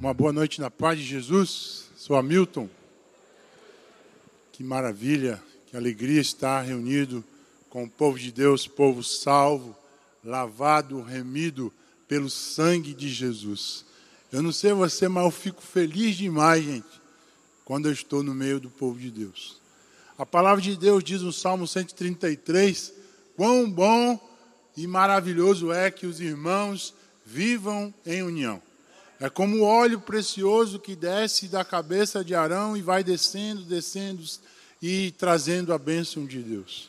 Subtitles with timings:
[0.00, 1.90] Uma boa noite na paz de Jesus.
[1.96, 2.68] Sou Hamilton.
[4.52, 7.24] Que maravilha, que alegria estar reunido
[7.68, 9.76] com o povo de Deus, povo salvo,
[10.22, 11.72] lavado, remido
[12.06, 13.84] pelo sangue de Jesus.
[14.30, 17.02] Eu não sei você, mas eu fico feliz demais, gente,
[17.64, 19.60] quando eu estou no meio do povo de Deus.
[20.16, 22.92] A palavra de Deus diz no Salmo 133:
[23.36, 24.16] quão bom
[24.76, 26.94] e maravilhoso é que os irmãos
[27.26, 28.62] vivam em união.
[29.20, 34.22] É como o óleo precioso que desce da cabeça de Arão e vai descendo, descendo
[34.80, 36.88] e trazendo a bênção de Deus.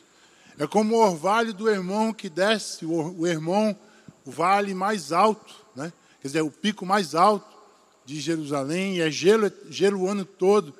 [0.56, 3.76] É como o orvalho do irmão que desce, o irmão,
[4.24, 5.92] o vale mais alto, né?
[6.20, 7.48] quer dizer, o pico mais alto
[8.04, 10.72] de Jerusalém, e é gelo, gelo o ano todo,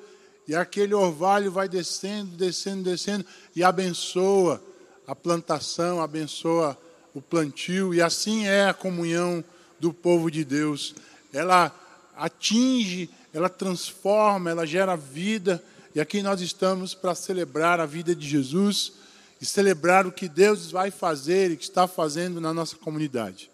[0.46, 3.24] e aquele orvalho vai descendo, descendo, descendo,
[3.56, 4.62] e abençoa
[5.06, 6.78] a plantação, abençoa
[7.12, 9.42] o plantio, e assim é a comunhão
[9.80, 10.94] do povo de Deus
[11.32, 11.74] ela
[12.16, 15.62] atinge, ela transforma, ela gera vida.
[15.94, 18.92] E aqui nós estamos para celebrar a vida de Jesus
[19.40, 23.50] e celebrar o que Deus vai fazer e que está fazendo na nossa comunidade.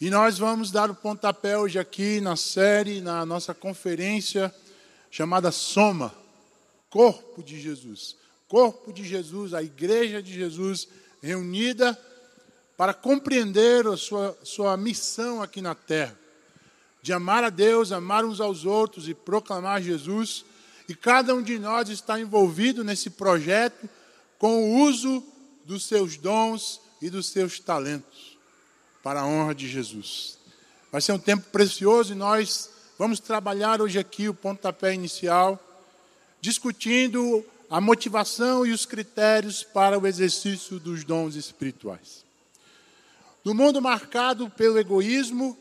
[0.00, 4.52] E nós vamos dar o pontapé hoje aqui na série, na nossa conferência
[5.10, 6.12] chamada Soma,
[6.88, 8.16] Corpo de Jesus.
[8.48, 10.88] Corpo de Jesus, a Igreja de Jesus
[11.22, 11.98] reunida
[12.76, 16.21] para compreender a sua, sua missão aqui na terra
[17.02, 20.44] de amar a Deus, amar uns aos outros e proclamar Jesus.
[20.88, 23.88] E cada um de nós está envolvido nesse projeto
[24.38, 25.22] com o uso
[25.64, 28.38] dos seus dons e dos seus talentos
[29.02, 30.38] para a honra de Jesus.
[30.92, 35.58] Vai ser um tempo precioso e nós vamos trabalhar hoje aqui o pontapé inicial,
[36.40, 42.24] discutindo a motivação e os critérios para o exercício dos dons espirituais.
[43.44, 45.58] No mundo marcado pelo egoísmo,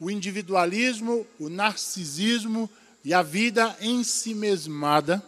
[0.00, 2.70] o individualismo, o narcisismo
[3.04, 5.22] e a vida em si mesmada,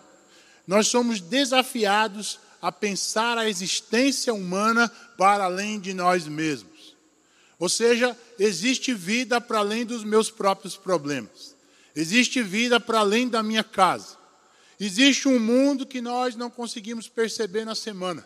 [0.66, 6.94] nós somos desafiados a pensar a existência humana para além de nós mesmos.
[7.58, 11.54] Ou seja, existe vida para além dos meus próprios problemas.
[11.94, 14.16] Existe vida para além da minha casa.
[14.78, 18.24] Existe um mundo que nós não conseguimos perceber na semana.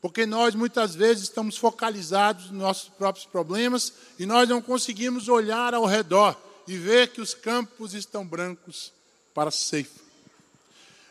[0.00, 5.74] Porque nós muitas vezes estamos focalizados nos nossos próprios problemas e nós não conseguimos olhar
[5.74, 8.92] ao redor e ver que os campos estão brancos
[9.34, 10.00] para ceifa.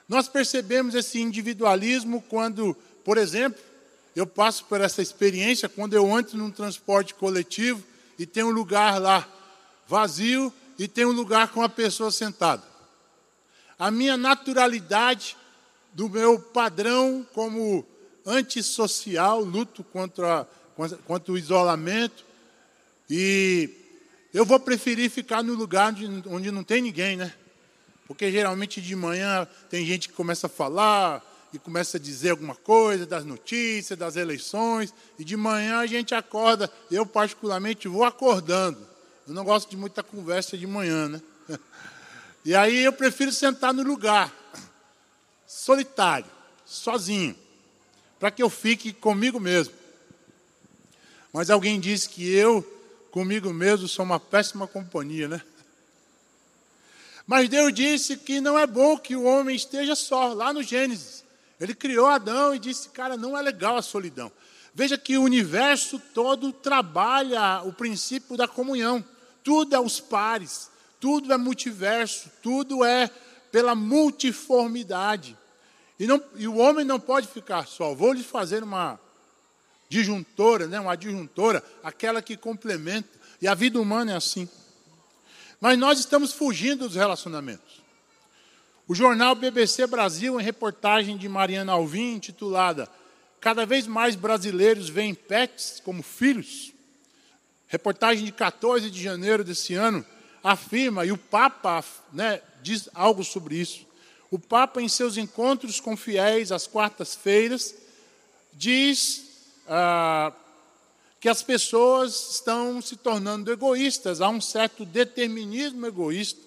[0.07, 3.61] Nós percebemos esse individualismo quando, por exemplo,
[4.15, 7.83] eu passo por essa experiência quando eu entro num transporte coletivo
[8.17, 9.27] e tem um lugar lá
[9.87, 12.63] vazio e tem um lugar com a pessoa sentada.
[13.77, 15.37] A minha naturalidade
[15.93, 17.85] do meu padrão como
[18.25, 20.47] antissocial, luto contra,
[21.05, 22.25] contra o isolamento.
[23.09, 23.69] E
[24.33, 25.93] eu vou preferir ficar no lugar
[26.27, 27.33] onde não tem ninguém, né?
[28.07, 32.55] Porque geralmente de manhã tem gente que começa a falar e começa a dizer alguma
[32.55, 36.71] coisa das notícias, das eleições, e de manhã a gente acorda.
[36.91, 38.79] Eu, particularmente, vou acordando.
[39.27, 41.21] Eu não gosto de muita conversa de manhã, né?
[42.45, 44.33] E aí eu prefiro sentar no lugar,
[45.45, 46.25] solitário,
[46.65, 47.35] sozinho
[48.19, 49.73] para que eu fique comigo mesmo.
[51.31, 52.61] Mas alguém disse que eu,
[53.11, 55.41] comigo mesmo, sou uma péssima companhia, né?
[57.25, 61.23] Mas Deus disse que não é bom que o homem esteja só, lá no Gênesis.
[61.59, 64.31] Ele criou Adão e disse, cara, não é legal a solidão.
[64.73, 69.03] Veja que o universo todo trabalha o princípio da comunhão.
[69.43, 70.69] Tudo é os pares,
[70.99, 73.09] tudo é multiverso, tudo é
[73.51, 75.37] pela multiformidade.
[75.99, 77.93] E, não, e o homem não pode ficar só.
[77.93, 78.99] Vou lhe fazer uma
[79.89, 83.09] disjuntora, né, uma adjuntora, aquela que complementa.
[83.41, 84.47] E a vida humana é assim.
[85.59, 87.81] Mas nós estamos fugindo dos relacionamentos.
[88.87, 92.89] O jornal BBC Brasil, em reportagem de Mariana Alvim, intitulada
[93.39, 96.73] Cada vez mais brasileiros veem pets como filhos.
[97.67, 100.05] Reportagem de 14 de janeiro desse ano
[100.43, 103.85] afirma, e o Papa né, diz algo sobre isso.
[104.31, 107.75] O Papa, em seus encontros com fiéis às quartas-feiras,
[108.53, 109.23] diz
[109.67, 110.31] ah,
[111.19, 116.39] que as pessoas estão se tornando egoístas, há um certo determinismo egoísta,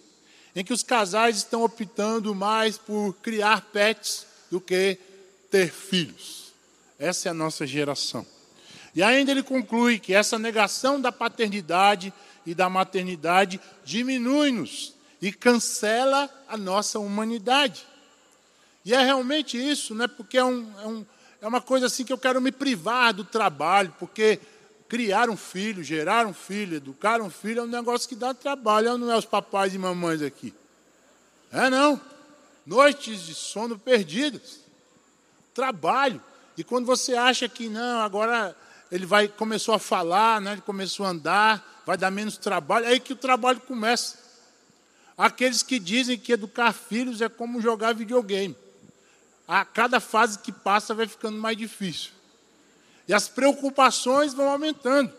[0.55, 4.99] em que os casais estão optando mais por criar pets do que
[5.51, 6.53] ter filhos.
[6.99, 8.25] Essa é a nossa geração.
[8.95, 12.13] E ainda ele conclui que essa negação da paternidade
[12.45, 17.87] e da maternidade diminui-nos e cancela a nossa humanidade.
[18.85, 20.09] E é realmente isso, né?
[20.09, 21.07] porque é, um, é, um,
[21.41, 24.41] é uma coisa assim que eu quero me privar do trabalho, porque
[24.89, 28.99] criar um filho, gerar um filho, educar um filho é um negócio que dá trabalho,
[28.99, 30.53] não é os papais e mamães aqui.
[31.53, 32.01] É não.
[32.67, 34.61] Noites de sono perdidas.
[35.55, 36.21] Trabalho.
[36.57, 38.57] E quando você acha que não, agora
[38.91, 40.53] ele vai começou a falar, né?
[40.53, 44.19] ele começou a andar, vai dar menos trabalho, é aí que o trabalho começa.
[45.23, 48.57] Aqueles que dizem que educar filhos é como jogar videogame.
[49.47, 52.11] A cada fase que passa vai ficando mais difícil.
[53.07, 55.13] E as preocupações vão aumentando.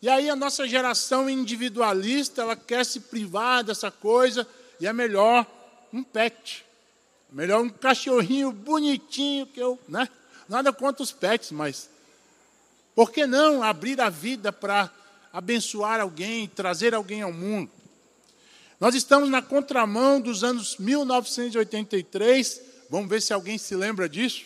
[0.00, 4.46] E aí a nossa geração individualista, ela quer se privar dessa coisa,
[4.78, 5.44] e é melhor
[5.92, 6.64] um pet.
[7.32, 10.08] Melhor um cachorrinho bonitinho que eu, né?
[10.48, 11.90] Nada contra os pets, mas
[12.94, 14.88] por que não abrir a vida para
[15.32, 17.73] abençoar alguém, trazer alguém ao mundo?
[18.84, 22.60] Nós estamos na contramão dos anos 1983.
[22.90, 24.44] Vamos ver se alguém se lembra disso.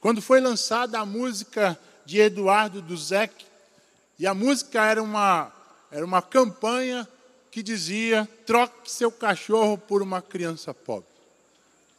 [0.00, 3.46] Quando foi lançada a música de Eduardo Duzek,
[4.18, 5.52] e a música era uma,
[5.92, 7.08] era uma campanha
[7.52, 11.06] que dizia: troque seu cachorro por uma criança pobre.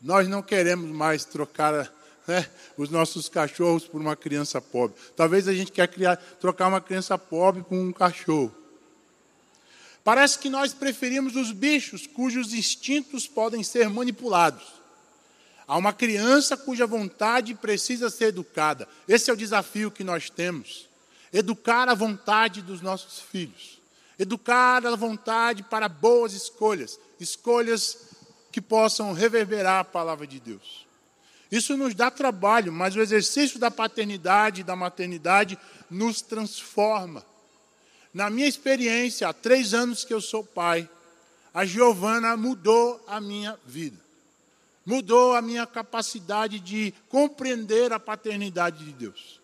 [0.02, 1.90] Nós não queremos mais trocar
[2.28, 2.46] né,
[2.76, 4.98] os nossos cachorros por uma criança pobre.
[5.16, 8.63] Talvez a gente quer criar, trocar uma criança pobre por um cachorro.
[10.04, 14.64] Parece que nós preferimos os bichos cujos instintos podem ser manipulados.
[15.66, 18.88] Há uma criança cuja vontade precisa ser educada.
[19.08, 20.90] Esse é o desafio que nós temos.
[21.32, 23.82] Educar a vontade dos nossos filhos.
[24.20, 27.00] Educar a vontade para boas escolhas.
[27.20, 27.98] Escolhas
[28.52, 30.86] que possam reverberar a palavra de Deus.
[31.50, 35.58] Isso nos dá trabalho, mas o exercício da paternidade e da maternidade
[35.90, 37.26] nos transforma.
[38.14, 40.88] Na minha experiência, há três anos que eu sou pai,
[41.54, 43.98] a Giovana mudou a minha vida.
[44.86, 49.40] Mudou a minha capacidade de compreender a paternidade de Deus.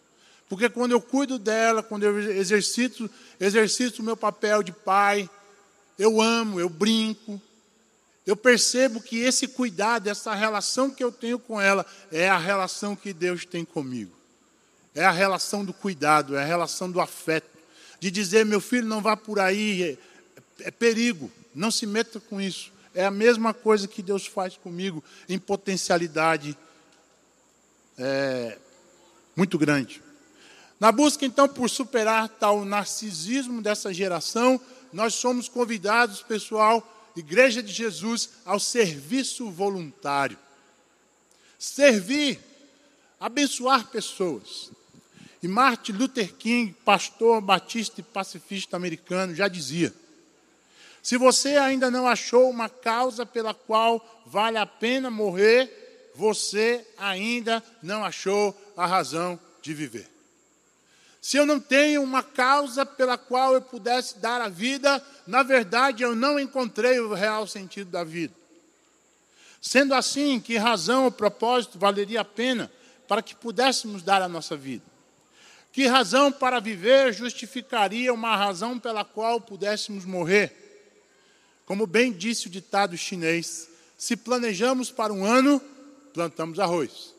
[0.48, 5.30] Porque quando eu cuido dela, quando eu exercito, exercito o meu papel de pai,
[5.98, 7.42] eu amo, eu brinco,
[8.26, 12.96] eu percebo que esse cuidado, essa relação que eu tenho com ela, é a relação
[12.96, 14.16] que Deus tem comigo.
[14.94, 17.59] É a relação do cuidado, é a relação do afeto.
[18.00, 22.40] De dizer, meu filho, não vá por aí, é, é perigo, não se meta com
[22.40, 22.72] isso.
[22.94, 26.58] É a mesma coisa que Deus faz comigo em potencialidade
[27.98, 28.58] é,
[29.36, 30.02] muito grande.
[30.80, 34.60] Na busca, então, por superar tal narcisismo dessa geração,
[34.94, 40.38] nós somos convidados, pessoal, Igreja de Jesus ao serviço voluntário.
[41.58, 42.40] Servir,
[43.20, 44.72] abençoar pessoas.
[45.42, 49.94] E Martin Luther King, pastor batista e pacifista americano, já dizia:
[51.02, 57.64] se você ainda não achou uma causa pela qual vale a pena morrer, você ainda
[57.82, 60.10] não achou a razão de viver.
[61.22, 66.04] Se eu não tenho uma causa pela qual eu pudesse dar a vida, na verdade
[66.04, 68.34] eu não encontrei o real sentido da vida.
[69.62, 72.72] Sendo assim, que razão ou propósito valeria a pena
[73.08, 74.89] para que pudéssemos dar a nossa vida?
[75.72, 80.56] Que razão para viver justificaria uma razão pela qual pudéssemos morrer?
[81.66, 85.62] Como bem disse o ditado chinês, se planejamos para um ano,
[86.14, 87.14] plantamos arroz.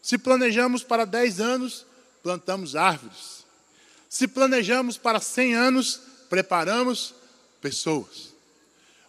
[0.00, 1.84] Se planejamos para dez anos,
[2.22, 3.44] plantamos árvores.
[4.08, 6.00] Se planejamos para 100 anos,
[6.30, 7.14] preparamos
[7.60, 8.32] pessoas.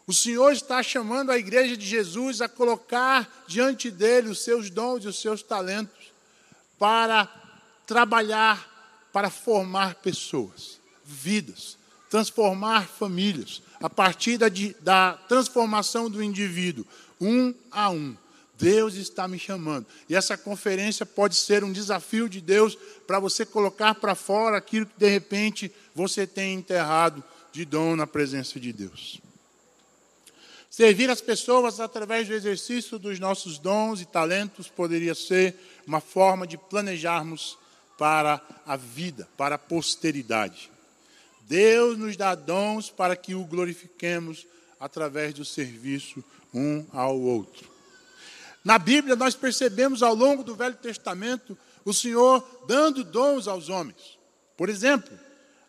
[0.08, 5.04] O Senhor está chamando a igreja de Jesus a colocar diante dele os seus dons
[5.04, 6.12] e os seus talentos
[6.80, 7.26] para
[7.86, 11.78] trabalhar, para formar pessoas, vidas,
[12.10, 14.48] transformar famílias, a partir da,
[14.82, 16.86] da transformação do indivíduo,
[17.20, 18.16] um a um.
[18.58, 19.86] Deus está me chamando.
[20.08, 24.86] E essa conferência pode ser um desafio de Deus para você colocar para fora aquilo
[24.86, 29.20] que de repente você tem enterrado de dom na presença de Deus.
[30.70, 35.56] Servir as pessoas através do exercício dos nossos dons e talentos poderia ser
[35.88, 37.58] uma forma de planejarmos
[37.98, 40.72] para a vida, para a posteridade.
[41.42, 44.48] Deus nos dá dons para que o glorifiquemos
[44.80, 46.24] através do serviço
[46.54, 47.70] um ao outro.
[48.64, 54.18] Na Bíblia, nós percebemos ao longo do Velho Testamento o Senhor dando dons aos homens.
[54.58, 55.18] Por exemplo,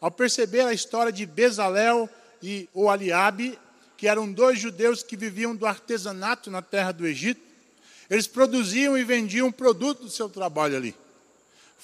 [0.01, 2.09] ao perceber a história de Bezalel
[2.43, 3.59] e Oaliabe,
[3.97, 7.41] que eram dois judeus que viviam do artesanato na terra do Egito,
[8.09, 10.95] eles produziam e vendiam produto do seu trabalho ali,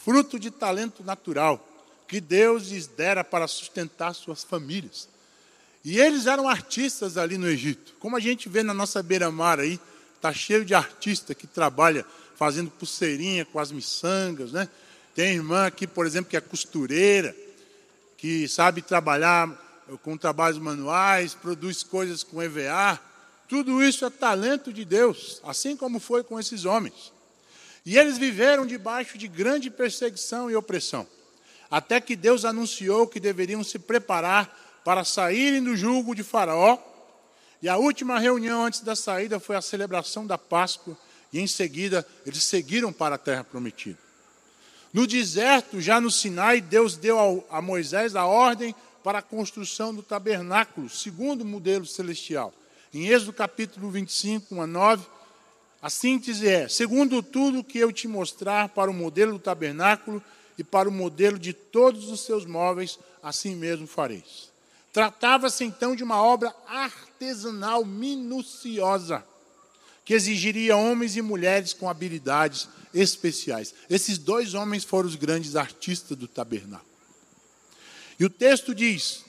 [0.04, 1.68] fruto de talento natural
[2.08, 5.08] que Deus lhes dera para sustentar suas famílias.
[5.84, 9.80] E eles eram artistas ali no Egito, como a gente vê na nossa beira-mar aí,
[10.22, 12.06] Está cheio de artista que trabalha
[12.36, 14.68] fazendo pulseirinha com as miçangas, né?
[15.16, 17.34] Tem irmã aqui, por exemplo, que é costureira.
[18.16, 19.50] que sabe trabalhar
[20.04, 23.00] com trabalhos manuais, produz coisas com EVA.
[23.48, 27.11] Tudo isso é talento de Deus, assim como foi com esses homens.
[27.84, 31.06] E eles viveram debaixo de grande perseguição e opressão,
[31.70, 36.78] até que Deus anunciou que deveriam se preparar para saírem do jugo de Faraó.
[37.60, 40.96] E a última reunião antes da saída foi a celebração da Páscoa,
[41.32, 43.98] e em seguida eles seguiram para a terra prometida.
[44.92, 50.02] No deserto, já no Sinai, Deus deu a Moisés a ordem para a construção do
[50.02, 52.52] tabernáculo, segundo o modelo celestial.
[52.92, 55.06] Em Êxodo capítulo 25, 1 a 9,
[55.82, 60.22] a síntese é: segundo tudo que eu te mostrar para o modelo do tabernáculo
[60.56, 64.52] e para o modelo de todos os seus móveis, assim mesmo fareis.
[64.92, 69.24] Tratava-se então de uma obra artesanal minuciosa,
[70.04, 73.74] que exigiria homens e mulheres com habilidades especiais.
[73.90, 76.92] Esses dois homens foram os grandes artistas do tabernáculo.
[78.20, 79.24] E o texto diz: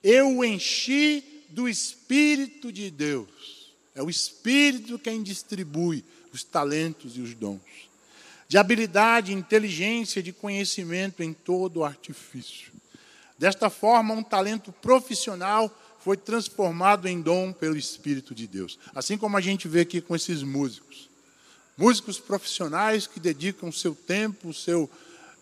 [0.00, 3.61] Eu o enchi do Espírito de Deus.
[3.94, 7.60] É o Espírito quem distribui os talentos e os dons.
[8.48, 12.72] De habilidade, inteligência, de conhecimento em todo o artifício.
[13.38, 15.70] Desta forma, um talento profissional
[16.00, 18.78] foi transformado em dom pelo Espírito de Deus.
[18.94, 21.08] Assim como a gente vê aqui com esses músicos.
[21.76, 24.90] Músicos profissionais que dedicam o seu tempo, seu,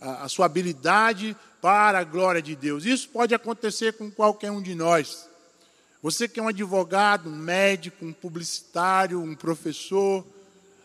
[0.00, 2.84] a sua habilidade para a glória de Deus.
[2.84, 5.29] Isso pode acontecer com qualquer um de nós.
[6.02, 10.24] Você que é um advogado, um médico, um publicitário, um professor,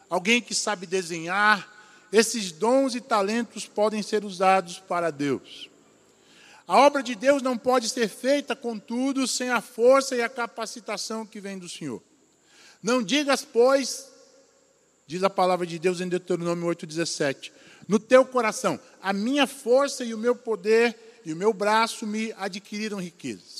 [0.10, 1.74] alguém que sabe desenhar,
[2.12, 5.69] esses dons e talentos podem ser usados para Deus.
[6.67, 11.25] A obra de Deus não pode ser feita, contudo, sem a força e a capacitação
[11.25, 12.01] que vem do Senhor.
[12.81, 14.07] Não digas, pois,
[15.05, 17.51] diz a palavra de Deus em Deuteronômio 8,17,
[17.88, 22.34] no teu coração, a minha força e o meu poder e o meu braço me
[22.38, 23.54] adquiriram riquezas.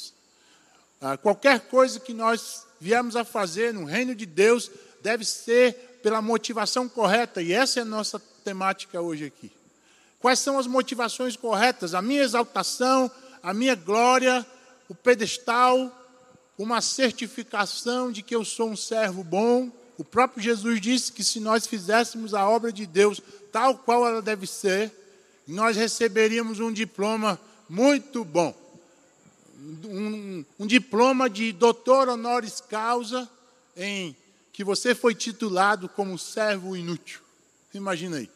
[1.02, 4.72] Ah, qualquer coisa que nós viemos a fazer no reino de Deus
[5.02, 9.52] deve ser pela motivação correta, e essa é a nossa temática hoje aqui.
[10.20, 11.94] Quais são as motivações corretas?
[11.94, 13.10] A minha exaltação,
[13.42, 14.46] a minha glória,
[14.88, 15.92] o pedestal,
[16.58, 19.70] uma certificação de que eu sou um servo bom.
[19.98, 23.22] O próprio Jesus disse que se nós fizéssemos a obra de Deus
[23.52, 24.92] tal qual ela deve ser,
[25.48, 28.65] nós receberíamos um diploma muito bom.
[29.86, 33.30] Um, um diploma de doutor honoris causa
[33.76, 34.16] em
[34.54, 37.20] que você foi titulado como servo inútil.
[37.74, 38.30] Imagina aí.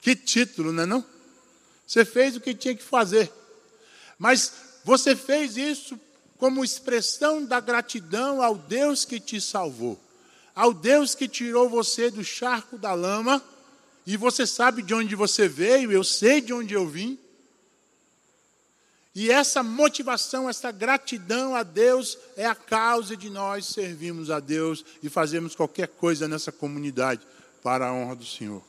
[0.00, 1.04] Que título, não é não?
[1.86, 3.32] Você fez o que tinha que fazer.
[4.18, 4.52] Mas
[4.84, 5.98] você fez isso
[6.38, 9.98] como expressão da gratidão ao Deus que te salvou,
[10.54, 13.42] ao Deus que tirou você do charco da lama,
[14.06, 17.18] e você sabe de onde você veio, eu sei de onde eu vim.
[19.16, 24.84] E essa motivação, essa gratidão a Deus é a causa de nós servirmos a Deus
[25.02, 27.22] e fazermos qualquer coisa nessa comunidade
[27.62, 28.62] para a honra do Senhor.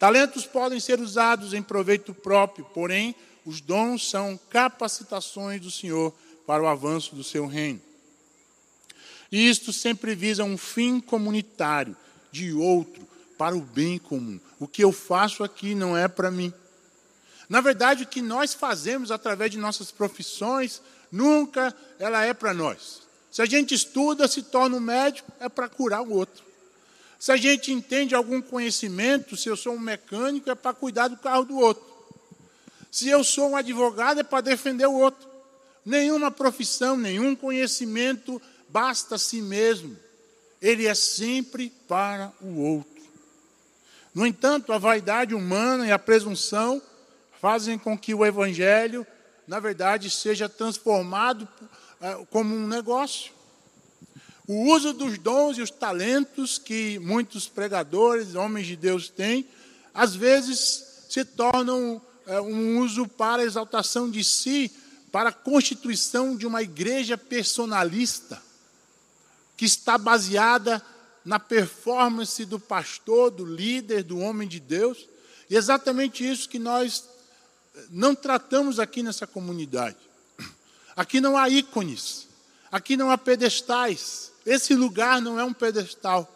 [0.00, 3.14] Talentos podem ser usados em proveito próprio, porém,
[3.46, 6.12] os dons são capacitações do Senhor
[6.44, 7.80] para o avanço do seu reino.
[9.30, 11.96] E isto sempre visa um fim comunitário
[12.32, 13.06] de outro,
[13.38, 14.40] para o bem comum.
[14.58, 16.52] O que eu faço aqui não é para mim.
[17.50, 20.80] Na verdade, o que nós fazemos através de nossas profissões,
[21.10, 23.02] nunca ela é para nós.
[23.28, 26.44] Se a gente estuda, se torna um médico, é para curar o outro.
[27.18, 31.16] Se a gente entende algum conhecimento, se eu sou um mecânico, é para cuidar do
[31.16, 31.82] carro do outro.
[32.88, 35.28] Se eu sou um advogado, é para defender o outro.
[35.84, 39.96] Nenhuma profissão, nenhum conhecimento basta a si mesmo.
[40.62, 43.02] Ele é sempre para o outro.
[44.14, 46.80] No entanto, a vaidade humana e a presunção
[47.40, 49.06] fazem com que o evangelho,
[49.46, 51.48] na verdade, seja transformado
[52.00, 53.32] eh, como um negócio.
[54.46, 59.46] O uso dos dons e os talentos que muitos pregadores, homens de Deus têm,
[59.94, 64.70] às vezes se tornam é, um uso para exaltação de si,
[65.10, 68.42] para a constituição de uma igreja personalista,
[69.56, 70.80] que está baseada
[71.24, 75.08] na performance do pastor, do líder, do homem de Deus.
[75.48, 77.08] E é exatamente isso que nós
[77.90, 79.96] não tratamos aqui nessa comunidade.
[80.96, 82.28] Aqui não há ícones,
[82.70, 86.28] aqui não há pedestais, esse lugar não é um pedestal.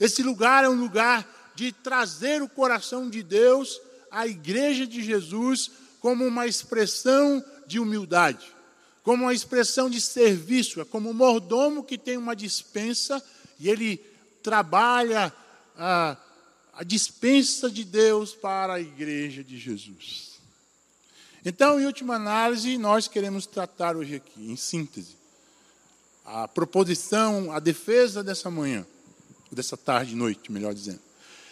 [0.00, 3.80] Esse lugar é um lugar de trazer o coração de Deus
[4.10, 8.54] à igreja de Jesus como uma expressão de humildade,
[9.02, 10.80] como uma expressão de serviço.
[10.80, 13.22] É como um mordomo que tem uma dispensa
[13.58, 13.98] e ele
[14.42, 15.32] trabalha
[15.76, 16.16] a,
[16.74, 20.37] a dispensa de Deus para a igreja de Jesus.
[21.44, 25.16] Então, em última análise, nós queremos tratar hoje aqui, em síntese,
[26.24, 28.86] a proposição, a defesa dessa manhã,
[29.50, 31.00] dessa tarde e noite, melhor dizendo,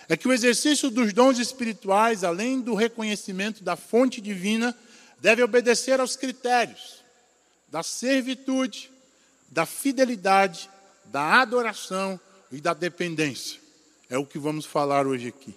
[0.09, 4.77] é que o exercício dos dons espirituais, além do reconhecimento da fonte divina,
[5.21, 7.03] deve obedecer aos critérios
[7.69, 8.91] da servitude,
[9.49, 10.71] da fidelidade,
[11.07, 12.21] da adoração
[12.53, 13.61] e da dependência.
[14.09, 15.55] É o que vamos falar hoje aqui.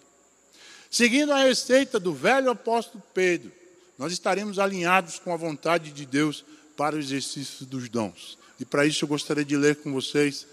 [0.89, 3.51] Seguindo a receita do velho apóstolo Pedro,
[3.99, 6.45] nós estaremos alinhados com a vontade de Deus
[6.77, 8.37] para o exercício dos dons.
[8.57, 10.47] E para isso eu gostaria de ler com vocês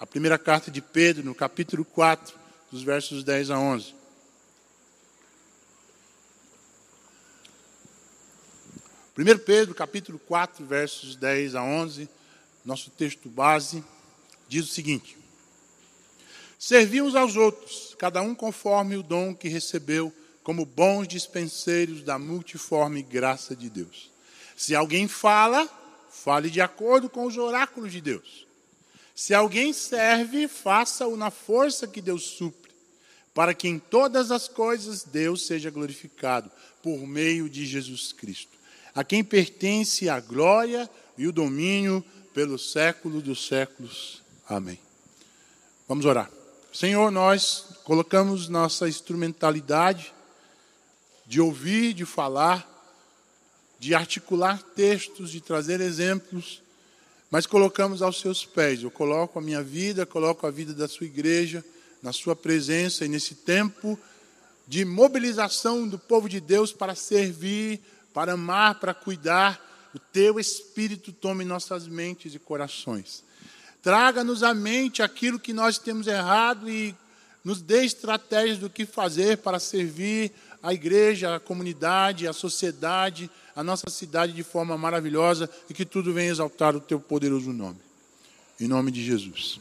[0.00, 2.36] a primeira carta de Pedro, no capítulo 4,
[2.72, 3.94] dos versos 10 a 11.
[9.16, 12.08] 1 Pedro, capítulo 4, versos 10 a 11,
[12.64, 13.84] nosso texto base,
[14.48, 15.16] diz o seguinte:
[16.58, 20.12] Servi uns aos outros, cada um conforme o dom que recebeu,
[20.42, 24.10] como bons dispenseiros da multiforme graça de Deus.
[24.56, 25.68] Se alguém fala,
[26.10, 28.46] fale de acordo com os oráculos de Deus.
[29.14, 32.72] Se alguém serve, faça-o na força que Deus supre,
[33.34, 36.50] para que em todas as coisas Deus seja glorificado
[36.82, 38.62] por meio de Jesus Cristo
[38.94, 44.22] a quem pertence a glória e o domínio pelo século dos séculos.
[44.48, 44.78] Amém.
[45.88, 46.30] Vamos orar.
[46.72, 50.12] Senhor, nós colocamos nossa instrumentalidade
[51.26, 52.68] de ouvir, de falar,
[53.78, 56.62] de articular textos, de trazer exemplos,
[57.30, 58.82] mas colocamos aos seus pés.
[58.82, 61.64] Eu coloco a minha vida, coloco a vida da sua igreja
[62.02, 63.98] na sua presença e nesse tempo
[64.66, 67.80] de mobilização do povo de Deus para servir
[68.12, 69.60] para amar, para cuidar,
[69.94, 73.24] o teu Espírito tome nossas mentes e corações.
[73.82, 76.94] Traga-nos à mente aquilo que nós temos errado e
[77.44, 83.64] nos dê estratégias do que fazer para servir a igreja, a comunidade, a sociedade, a
[83.64, 87.80] nossa cidade de forma maravilhosa e que tudo venha exaltar o teu poderoso nome.
[88.60, 89.60] Em nome de Jesus.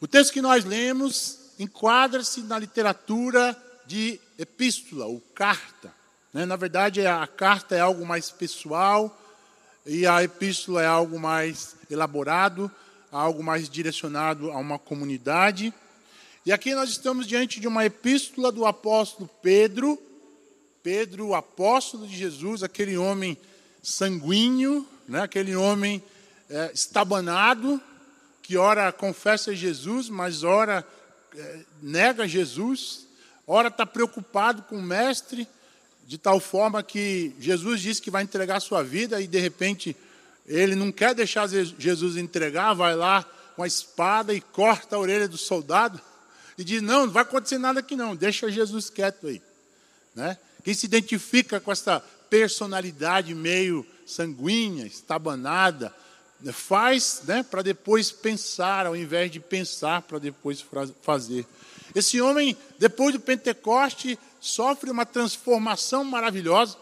[0.00, 5.92] O texto que nós lemos enquadra-se na literatura de epístola, ou carta.
[6.32, 6.44] Né?
[6.44, 9.18] Na verdade, a carta é algo mais pessoal
[9.86, 12.70] e a epístola é algo mais elaborado,
[13.10, 15.72] algo mais direcionado a uma comunidade.
[16.46, 19.98] E aqui nós estamos diante de uma epístola do apóstolo Pedro,
[20.82, 23.34] Pedro, o apóstolo de Jesus, aquele homem
[23.82, 25.22] sanguíneo, né?
[25.22, 26.04] aquele homem
[26.50, 27.80] é, estabanado,
[28.42, 30.86] que ora confessa Jesus, mas ora
[31.34, 33.06] é, nega Jesus,
[33.46, 35.48] ora está preocupado com o mestre,
[36.06, 39.96] de tal forma que Jesus disse que vai entregar sua vida e de repente
[40.46, 43.24] ele não quer deixar Jesus entregar, vai lá
[43.56, 45.98] com a espada e corta a orelha do soldado
[46.56, 49.42] e diz: Não, não vai acontecer nada aqui não, deixa Jesus quieto aí.
[50.14, 50.38] Né?
[50.62, 55.94] Quem se identifica com essa personalidade meio sanguínea, estabanada,
[56.40, 60.64] né, faz né, para depois pensar, ao invés de pensar para depois
[61.02, 61.46] fazer.
[61.94, 66.76] Esse homem, depois do Pentecoste, sofre uma transformação maravilhosa.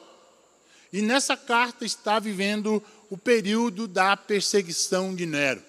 [0.93, 5.63] E nessa carta está vivendo o período da perseguição de Nero.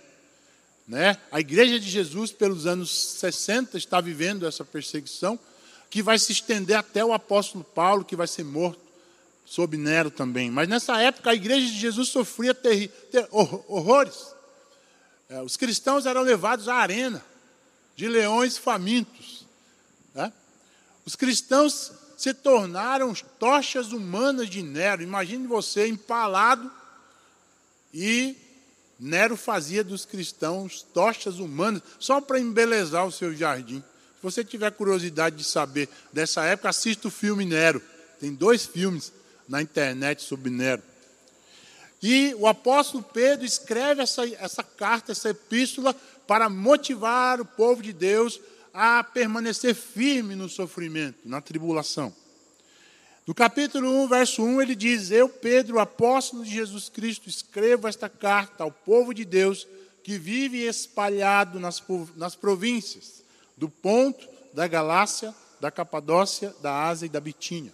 [0.88, 1.18] Né?
[1.32, 5.40] A igreja de Jesus, pelos anos 60, está vivendo essa perseguição,
[5.90, 8.82] que vai se estender até o apóstolo Paulo, que vai ser morto
[9.46, 10.50] sob Nero também.
[10.50, 14.34] Mas nessa época, a igreja de Jesus sofria ter, ter horrores.
[15.30, 17.24] É, os cristãos eram levados à arena
[17.96, 19.46] de leões famintos.
[20.14, 20.32] Né?
[21.06, 25.04] Os cristãos se tornaram tochas humanas de Nero.
[25.04, 26.72] Imagine você empalado
[27.94, 28.36] e
[29.00, 33.80] Nero fazia dos cristãos tochas humanas só para embelezar o seu jardim.
[33.80, 37.82] Se você tiver curiosidade de saber dessa época, assista o filme Nero.
[38.20, 39.12] Tem dois filmes
[39.48, 40.82] na internet sobre Nero.
[42.02, 45.96] E o apóstolo Pedro escreve essa, essa carta, essa epístola,
[46.28, 48.40] para motivar o povo de Deus
[48.74, 52.14] a permanecer firme no sofrimento, na tribulação.
[53.26, 58.10] No capítulo 1, verso 1, ele diz: Eu, Pedro, apóstolo de Jesus Cristo, escrevo esta
[58.10, 59.66] carta ao povo de Deus
[60.04, 61.82] que vive espalhado nas,
[62.18, 63.24] nas províncias
[63.56, 67.72] do Ponto, da Galácia, da Capadócia, da Ásia e da Bitínia.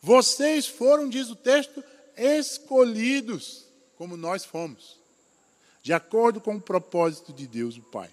[0.00, 1.84] Vocês foram, diz o texto,
[2.16, 3.66] escolhidos,
[3.96, 4.98] como nós fomos,
[5.82, 8.08] de acordo com o propósito de Deus, o Pai.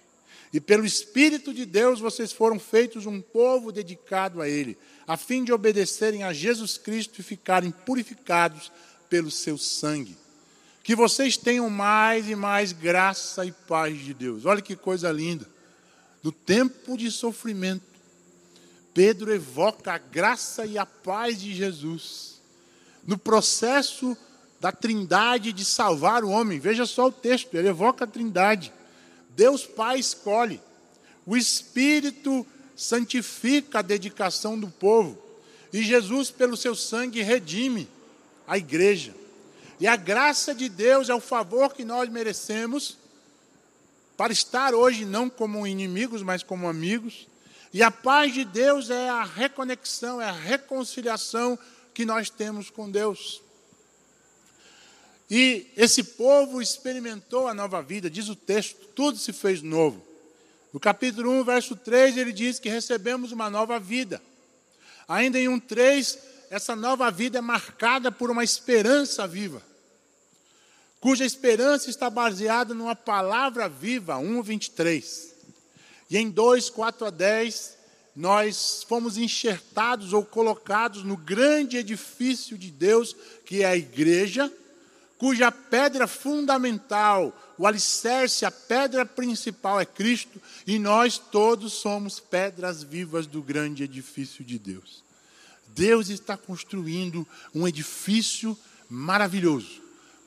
[0.52, 5.44] E pelo Espírito de Deus vocês foram feitos um povo dedicado a Ele, a fim
[5.44, 8.72] de obedecerem a Jesus Cristo e ficarem purificados
[9.10, 10.16] pelo seu sangue.
[10.82, 14.46] Que vocês tenham mais e mais graça e paz de Deus.
[14.46, 15.46] Olha que coisa linda.
[16.22, 17.84] No tempo de sofrimento,
[18.94, 22.40] Pedro evoca a graça e a paz de Jesus.
[23.06, 24.14] no processo
[24.60, 26.58] da trindade de salvar o homem.
[26.58, 28.70] Veja só o texto, ele evoca a trindade.
[29.38, 30.60] Deus Pai escolhe,
[31.24, 32.44] o Espírito
[32.76, 35.16] santifica a dedicação do povo,
[35.72, 37.88] e Jesus, pelo seu sangue, redime
[38.48, 39.14] a igreja.
[39.78, 42.98] E a graça de Deus é o favor que nós merecemos
[44.16, 47.28] para estar hoje não como inimigos, mas como amigos.
[47.72, 51.56] E a paz de Deus é a reconexão, é a reconciliação
[51.94, 53.40] que nós temos com Deus.
[55.30, 60.02] E esse povo experimentou a nova vida, diz o texto, tudo se fez novo.
[60.72, 64.22] No capítulo 1, verso 3, ele diz que recebemos uma nova vida.
[65.06, 66.18] Ainda em 1,3,
[66.50, 69.62] essa nova vida é marcada por uma esperança viva,
[71.00, 75.28] cuja esperança está baseada numa palavra viva, 1,23.
[76.10, 77.76] E em 2, 4 a 10,
[78.16, 83.14] nós fomos enxertados ou colocados no grande edifício de Deus,
[83.44, 84.52] que é a igreja,
[85.18, 92.84] cuja pedra fundamental, o alicerce, a pedra principal é Cristo, e nós todos somos pedras
[92.84, 95.02] vivas do grande edifício de Deus.
[95.66, 98.56] Deus está construindo um edifício
[98.88, 99.82] maravilhoso,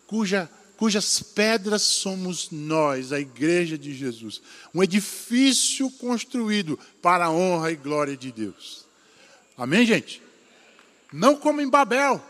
[0.05, 4.41] cuja, cujas pedras somos nós, a igreja de Jesus.
[4.73, 8.85] Um edifício construído para a honra e glória de Deus.
[9.57, 10.21] Amém, gente?
[11.13, 12.23] Não como em Babel,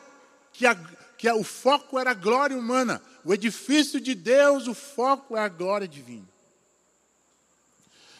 [0.54, 0.76] que a,
[1.22, 3.00] que o foco era a glória humana.
[3.24, 6.28] O edifício de Deus, o foco é a glória divina.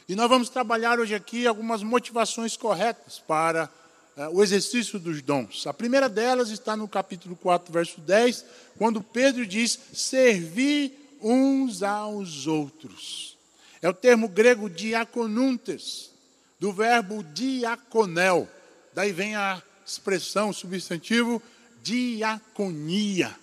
[0.08, 3.68] E nós vamos trabalhar hoje aqui algumas motivações corretas para
[4.16, 5.66] uh, o exercício dos dons.
[5.66, 8.46] A primeira delas está no capítulo 4, verso 10,
[8.78, 13.36] quando Pedro diz: servir uns aos outros.
[13.82, 16.12] É o termo grego diaconuntes,
[16.60, 18.48] do verbo diaconel.
[18.94, 21.42] Daí vem a expressão, substantivo
[21.82, 23.36] diaconia.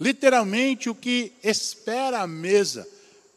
[0.00, 2.86] Literalmente, o que espera a mesa.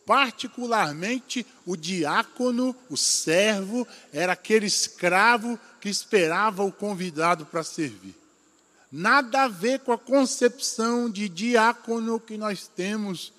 [0.05, 8.15] Particularmente, o diácono, o servo, era aquele escravo que esperava o convidado para servir.
[8.91, 13.31] Nada a ver com a concepção de diácono que nós temos,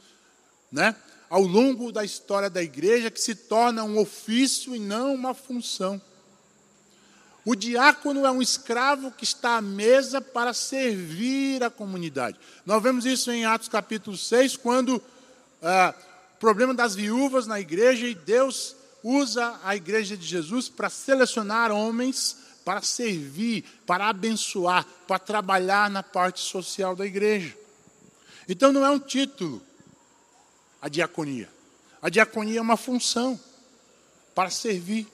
[0.71, 0.95] né?
[1.29, 6.01] Ao longo da história da igreja, que se torna um ofício e não uma função.
[7.45, 12.39] O diácono é um escravo que está à mesa para servir a comunidade.
[12.67, 15.03] Nós vemos isso em Atos capítulo 6, quando
[15.63, 15.95] ah,
[16.37, 21.73] o problema das viúvas na igreja e Deus usa a igreja de Jesus para selecionar
[21.73, 27.57] homens para servir, para abençoar, para trabalhar na parte social da igreja.
[28.49, 29.63] Então não é um título
[30.81, 31.49] a diaconia.
[32.01, 33.39] A diaconia é uma função
[34.35, 35.07] para servir.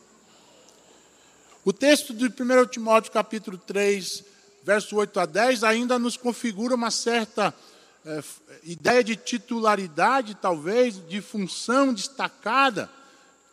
[1.66, 4.22] O texto de 1 Timóteo capítulo 3,
[4.62, 7.52] verso 8 a 10, ainda nos configura uma certa
[8.04, 8.22] é,
[8.62, 12.88] ideia de titularidade, talvez, de função destacada.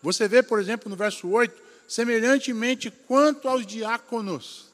[0.03, 4.67] Você vê, por exemplo, no verso 8, semelhantemente quanto aos diáconos,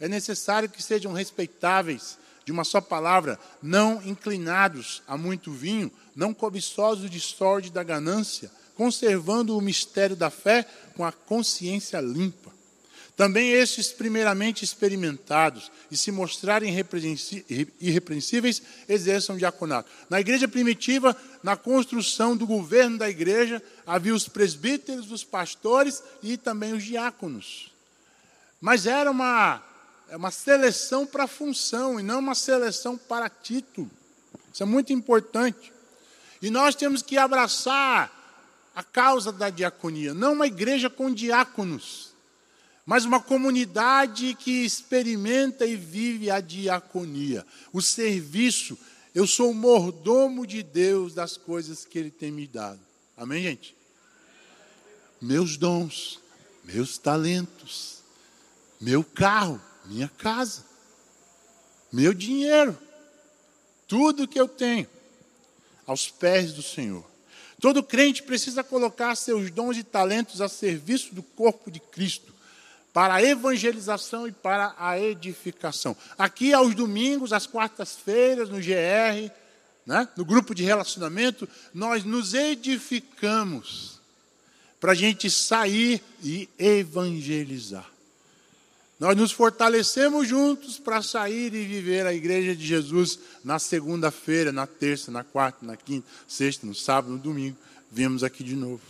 [0.00, 6.34] é necessário que sejam respeitáveis, de uma só palavra, não inclinados a muito vinho, não
[6.34, 10.66] cobiçosos de sorte da ganância, conservando o mistério da fé
[10.96, 12.51] com a consciência limpa.
[13.16, 16.74] Também estes, primeiramente experimentados e se mostrarem
[17.78, 19.90] irrepreensíveis, exerçam diaconato.
[20.08, 26.38] Na igreja primitiva, na construção do governo da igreja, havia os presbíteros, os pastores e
[26.38, 27.70] também os diáconos.
[28.58, 29.62] Mas era uma,
[30.08, 33.90] é uma seleção para função e não uma seleção para título.
[34.52, 35.70] Isso é muito importante.
[36.40, 38.10] E nós temos que abraçar
[38.74, 42.11] a causa da diaconia, não uma igreja com diáconos
[42.84, 48.76] mas uma comunidade que experimenta e vive a diaconia, o serviço.
[49.14, 52.80] Eu sou o mordomo de Deus das coisas que Ele tem me dado.
[53.16, 53.76] Amém, gente?
[55.20, 56.18] Meus dons,
[56.64, 57.98] meus talentos,
[58.80, 60.64] meu carro, minha casa,
[61.92, 62.76] meu dinheiro,
[63.86, 64.88] tudo que eu tenho,
[65.86, 67.08] aos pés do Senhor.
[67.60, 72.31] Todo crente precisa colocar seus dons e talentos a serviço do corpo de Cristo
[72.92, 75.96] para a evangelização e para a edificação.
[76.18, 79.32] Aqui aos domingos, às quartas-feiras, no GR,
[79.86, 84.00] né, no grupo de relacionamento, nós nos edificamos
[84.78, 87.88] para a gente sair e evangelizar.
[88.98, 94.66] Nós nos fortalecemos juntos para sair e viver a igreja de Jesus na segunda-feira, na
[94.66, 97.56] terça, na quarta, na quinta, sexta, no sábado, no domingo.
[97.90, 98.82] Viemos aqui de novo.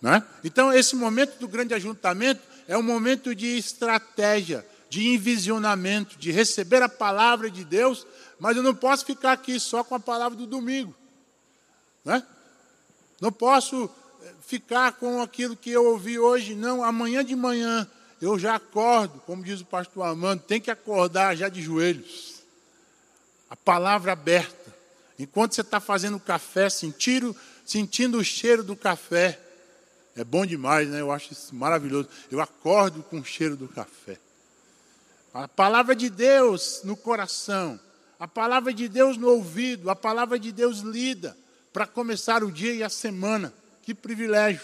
[0.00, 0.22] Né?
[0.42, 6.82] Então, esse momento do grande ajuntamento é um momento de estratégia, de envisionamento, de receber
[6.82, 8.06] a palavra de Deus,
[8.38, 10.94] mas eu não posso ficar aqui só com a palavra do domingo.
[12.04, 12.22] Né?
[13.20, 13.90] Não posso
[14.22, 16.84] eh, ficar com aquilo que eu ouvi hoje, não.
[16.84, 17.88] Amanhã de manhã
[18.20, 22.42] eu já acordo, como diz o pastor Amando, tem que acordar já de joelhos.
[23.50, 24.74] A palavra aberta.
[25.18, 29.38] Enquanto você está fazendo café, sentindo, sentindo o cheiro do café.
[30.16, 31.00] É bom demais, né?
[31.00, 32.08] Eu acho isso maravilhoso.
[32.30, 34.18] Eu acordo com o cheiro do café.
[35.32, 37.80] A palavra de Deus no coração,
[38.20, 41.36] a palavra de Deus no ouvido, a palavra de Deus lida
[41.72, 43.52] para começar o dia e a semana.
[43.82, 44.62] Que privilégio.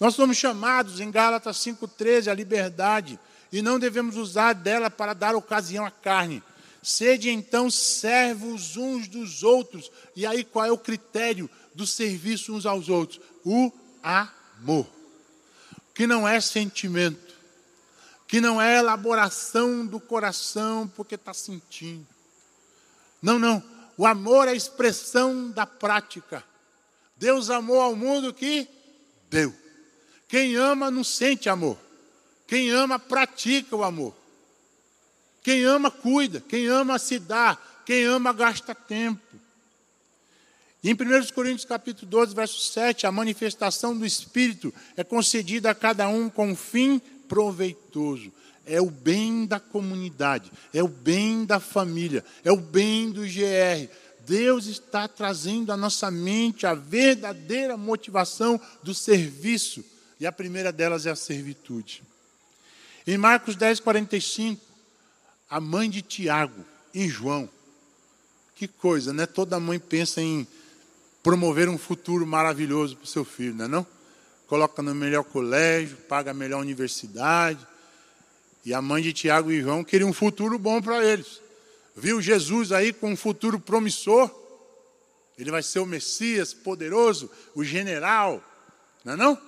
[0.00, 3.20] Nós somos chamados em Gálatas 5,13 à liberdade
[3.52, 6.42] e não devemos usar dela para dar ocasião à carne.
[6.82, 9.90] Sede então servos uns dos outros.
[10.16, 13.20] E aí qual é o critério do serviço uns aos outros?
[13.44, 13.70] O
[14.02, 14.86] amor.
[15.94, 17.28] Que não é sentimento
[18.28, 22.06] que não é elaboração do coração porque está sentindo.
[23.22, 23.64] Não, não.
[23.96, 26.44] O amor é a expressão da prática.
[27.16, 28.68] Deus amou ao mundo que
[29.30, 29.52] deu.
[30.28, 31.78] Quem ama não sente amor.
[32.46, 34.14] Quem ama pratica o amor.
[35.42, 36.38] Quem ama cuida.
[36.38, 37.56] Quem ama se dá.
[37.86, 39.37] Quem ama gasta tempo.
[40.82, 46.08] Em 1 Coríntios capítulo 12, verso 7, a manifestação do Espírito é concedida a cada
[46.08, 48.32] um com um fim proveitoso.
[48.64, 53.90] É o bem da comunidade, é o bem da família, é o bem do GR.
[54.26, 59.84] Deus está trazendo à nossa mente a verdadeira motivação do serviço.
[60.20, 62.02] E a primeira delas é a servitude.
[63.06, 64.60] Em Marcos 10, 45,
[65.48, 67.48] a mãe de Tiago e João.
[68.54, 69.24] Que coisa, né?
[69.24, 70.46] Toda mãe pensa em
[71.28, 73.86] promover um futuro maravilhoso para o seu filho, não é não?
[74.46, 77.58] coloca no melhor colégio, paga a melhor universidade.
[78.64, 81.42] E a mãe de Tiago e João queria um futuro bom para eles.
[81.94, 84.34] Viu Jesus aí com um futuro promissor?
[85.36, 88.42] Ele vai ser o Messias poderoso, o general,
[89.04, 89.38] não é não?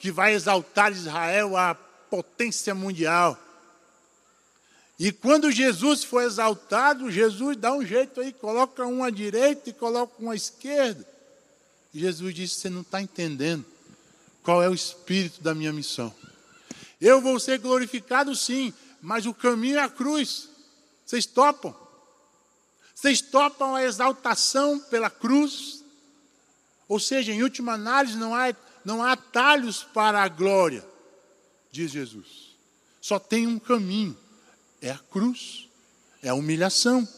[0.00, 3.38] Que vai exaltar Israel à potência mundial.
[4.98, 9.72] E quando Jesus foi exaltado, Jesus dá um jeito aí, coloca um à direita e
[9.72, 11.08] coloca um à esquerda.
[11.92, 13.64] E Jesus disse: Você não está entendendo
[14.42, 16.14] qual é o espírito da minha missão.
[17.00, 20.48] Eu vou ser glorificado sim, mas o caminho é a cruz.
[21.04, 21.74] Vocês topam?
[22.94, 25.82] Vocês topam a exaltação pela cruz?
[26.86, 30.86] Ou seja, em última análise, não há, não há atalhos para a glória,
[31.72, 32.50] diz Jesus.
[33.00, 34.16] Só tem um caminho:
[34.82, 35.68] é a cruz,
[36.22, 37.08] é a humilhação,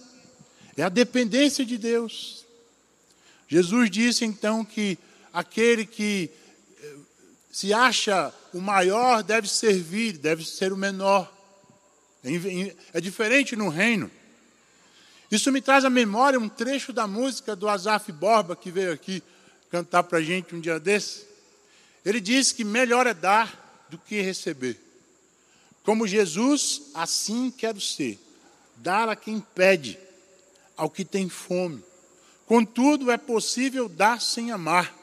[0.76, 2.41] é a dependência de Deus.
[3.52, 4.98] Jesus disse então que
[5.30, 6.30] aquele que
[7.52, 11.30] se acha o maior, deve servir, deve ser o menor.
[12.94, 14.10] É diferente no reino.
[15.30, 19.22] Isso me traz à memória um trecho da música do Azaf Borba, que veio aqui
[19.70, 21.26] cantar para a gente um dia desses.
[22.06, 24.80] Ele diz que melhor é dar do que receber.
[25.84, 28.18] Como Jesus, assim quero ser.
[28.78, 29.98] Dar a quem pede,
[30.74, 31.84] ao que tem fome.
[32.52, 35.02] Contudo, é possível dar sem amar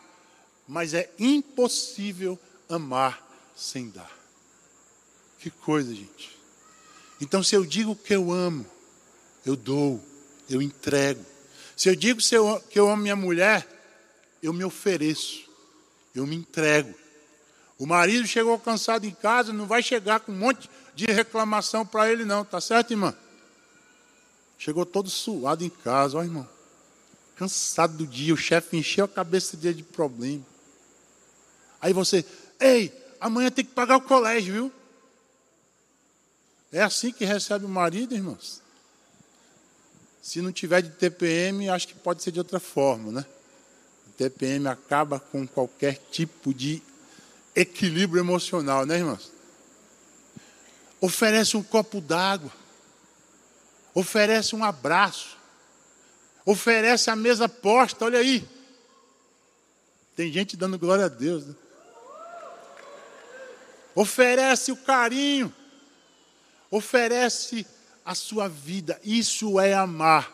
[0.70, 4.12] mas é impossível amar sem dar.
[5.40, 6.38] Que coisa, gente.
[7.20, 8.64] Então, se eu digo que eu amo,
[9.44, 10.00] eu dou,
[10.48, 11.26] eu entrego.
[11.76, 12.22] Se eu digo
[12.70, 13.68] que eu amo minha mulher,
[14.44, 15.50] eu me ofereço,
[16.14, 16.94] eu me entrego.
[17.80, 22.12] O marido chegou cansado em casa, não vai chegar com um monte de reclamação para
[22.12, 23.16] ele, não, tá certo, irmã?
[24.56, 26.48] Chegou todo suado em casa, ó, irmão.
[27.40, 30.46] Cansado do dia, o chefe encheu a cabeça dele de problema.
[31.80, 32.26] Aí você,
[32.60, 34.74] ei, amanhã tem que pagar o colégio, viu?
[36.70, 38.62] É assim que recebe o marido, irmãos?
[40.22, 43.26] Se não tiver de TPM, acho que pode ser de outra forma, né?
[44.10, 46.84] O TPM acaba com qualquer tipo de
[47.56, 49.32] equilíbrio emocional, né, irmãos?
[51.00, 52.52] Oferece um copo d'água,
[53.94, 55.39] oferece um abraço,
[56.46, 58.48] oferece a mesa posta, olha aí.
[60.16, 61.56] Tem gente dando glória a Deus, né?
[63.96, 65.54] oferece o carinho,
[66.72, 67.66] oferece
[68.06, 69.00] a sua vida.
[69.04, 70.32] Isso é amar.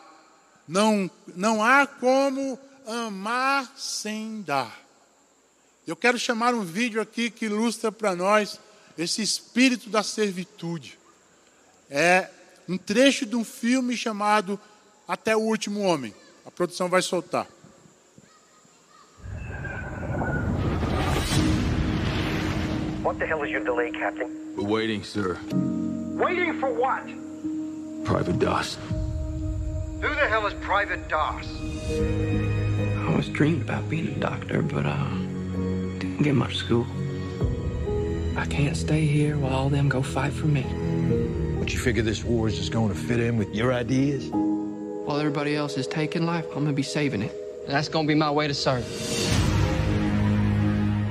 [0.66, 4.86] Não, não há como amar sem dar.
[5.86, 8.58] Eu quero chamar um vídeo aqui que ilustra para nós
[8.98, 10.98] esse espírito da servitude.
[11.88, 12.30] É
[12.68, 14.58] um trecho de um filme chamado
[15.08, 16.12] Até o Último Homem.
[16.44, 17.46] A produção vai soltar.
[23.02, 24.28] What the hell is your delay, Captain?
[24.56, 25.38] We're waiting, sir.
[26.16, 27.04] Waiting for what?
[28.04, 28.78] Private Doss.
[30.00, 31.46] Who the hell is Private Doss?
[31.88, 35.08] I always dreamed about being a doctor, but uh,
[35.98, 36.86] didn't get much school.
[38.36, 40.66] I can't stay here while all them go fight for me.
[41.60, 44.30] But you figure this war is just going to fit in with your ideas?
[45.06, 47.32] While everybody else is taking life, I'm gonna be saving it.
[47.64, 48.84] And that's gonna be my way to serve.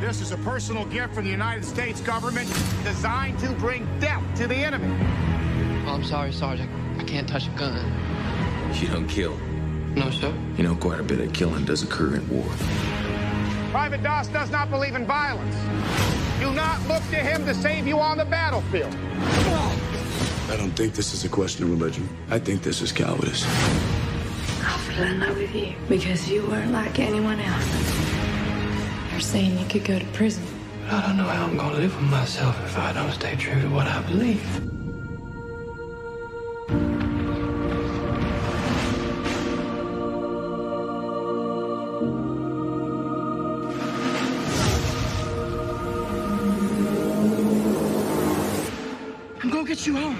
[0.01, 2.49] This is a personal gift from the United States government
[2.83, 4.93] designed to bring death to the enemy.
[5.87, 6.69] Oh, I'm sorry, Sergeant.
[6.99, 7.89] I can't touch a gun.
[8.73, 9.37] You don't kill.
[9.95, 10.33] No, sir.
[10.57, 12.43] You know, quite a bit of killing does occur in war.
[13.71, 15.55] Private Doss does not believe in violence.
[16.41, 18.93] Do not look to him to save you on the battlefield.
[20.47, 22.07] I don't think this is a question of religion.
[22.29, 23.43] I think this is cowardice.
[23.45, 29.11] I fell in love with you because you weren't like anyone else.
[29.11, 30.43] You're saying you could go to prison.
[30.83, 33.59] But I don't know how I'm gonna live with myself if I don't stay true
[33.59, 34.74] to what I believe.
[49.45, 50.15] I'm gonna get you home.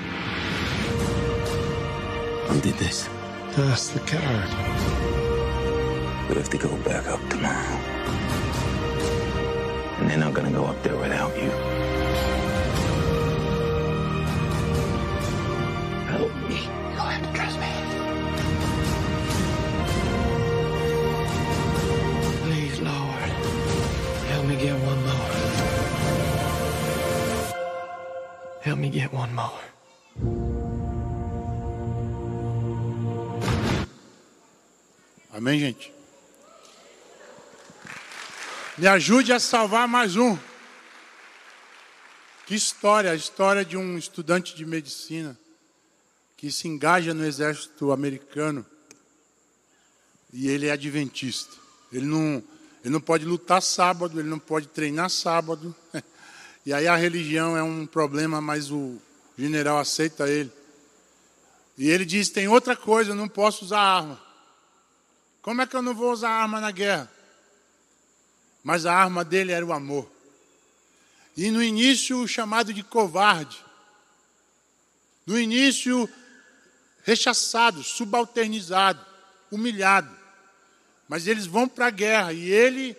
[2.45, 3.09] Who did this?
[3.55, 4.49] That's the card.
[6.29, 7.79] We have to go back up tomorrow.
[9.97, 11.94] And they're not gonna go up there without you.
[28.75, 29.51] Me get one more.
[35.31, 35.93] Amém, gente?
[38.77, 40.37] Me ajude a salvar mais um.
[42.45, 45.37] Que história, a história de um estudante de medicina
[46.35, 48.65] que se engaja no exército americano
[50.33, 51.55] e ele é adventista.
[51.93, 52.43] Ele não,
[52.83, 55.73] ele não pode lutar sábado, ele não pode treinar sábado.
[56.65, 58.99] E aí a religião é um problema, mas o
[59.37, 60.51] general aceita ele.
[61.77, 64.21] E ele diz: tem outra coisa, eu não posso usar arma.
[65.41, 67.11] Como é que eu não vou usar arma na guerra?
[68.63, 70.09] Mas a arma dele era o amor.
[71.37, 73.63] E no início, o chamado de covarde.
[75.25, 76.09] No início,
[77.03, 79.05] rechaçado, subalternizado,
[79.51, 80.09] humilhado.
[81.07, 82.97] Mas eles vão para a guerra e ele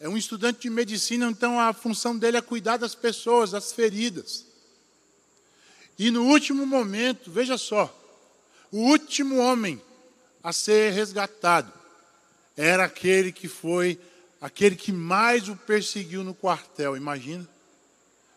[0.00, 4.46] é um estudante de medicina, então a função dele é cuidar das pessoas, das feridas.
[5.98, 7.92] E no último momento, veja só,
[8.70, 9.82] o último homem
[10.42, 11.72] a ser resgatado
[12.56, 13.98] era aquele que foi
[14.40, 17.48] aquele que mais o perseguiu no quartel, imagina.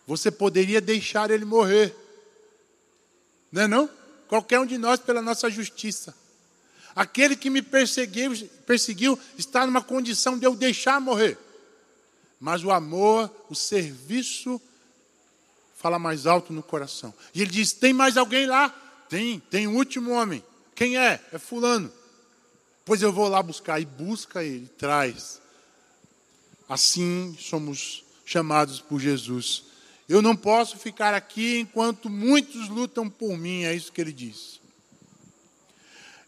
[0.08, 1.96] Você poderia deixar ele morrer.
[3.52, 3.90] Não é não?
[4.28, 6.16] Qualquer um de nós pela nossa justiça.
[6.96, 8.34] Aquele que me perseguiu,
[8.66, 11.38] perseguiu está numa condição de eu deixar morrer.
[12.42, 14.60] Mas o amor, o serviço
[15.78, 17.14] fala mais alto no coração.
[17.34, 18.76] E ele diz: "Tem mais alguém lá?"
[19.08, 20.42] Tem, tem o último homem.
[20.74, 21.20] Quem é?
[21.34, 21.92] É fulano.
[22.86, 25.42] Pois eu vou lá buscar e busca ele, traz.
[26.68, 29.66] Assim somos chamados por Jesus.
[30.08, 34.62] Eu não posso ficar aqui enquanto muitos lutam por mim, é isso que ele diz.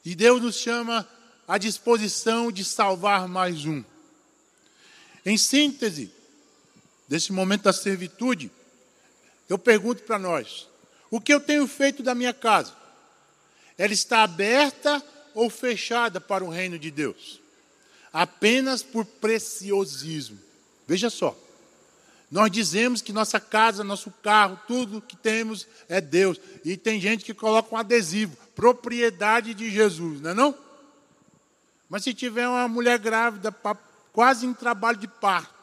[0.03, 1.07] E Deus nos chama
[1.47, 3.81] à disposição de salvar mais um.
[5.25, 6.11] Em síntese,
[7.07, 8.51] desse momento da servitude,
[9.49, 10.67] eu pergunto para nós:
[11.09, 12.73] o que eu tenho feito da minha casa?
[13.77, 17.39] Ela está aberta ou fechada para o reino de Deus?
[18.11, 20.39] Apenas por preciosismo.
[20.87, 21.37] Veja só.
[22.29, 26.39] Nós dizemos que nossa casa, nosso carro, tudo que temos é Deus.
[26.65, 30.57] E tem gente que coloca um adesivo, propriedade de Jesus, não é não?
[31.87, 33.51] Mas se tiver uma mulher grávida,
[34.13, 35.53] quase em trabalho de parto,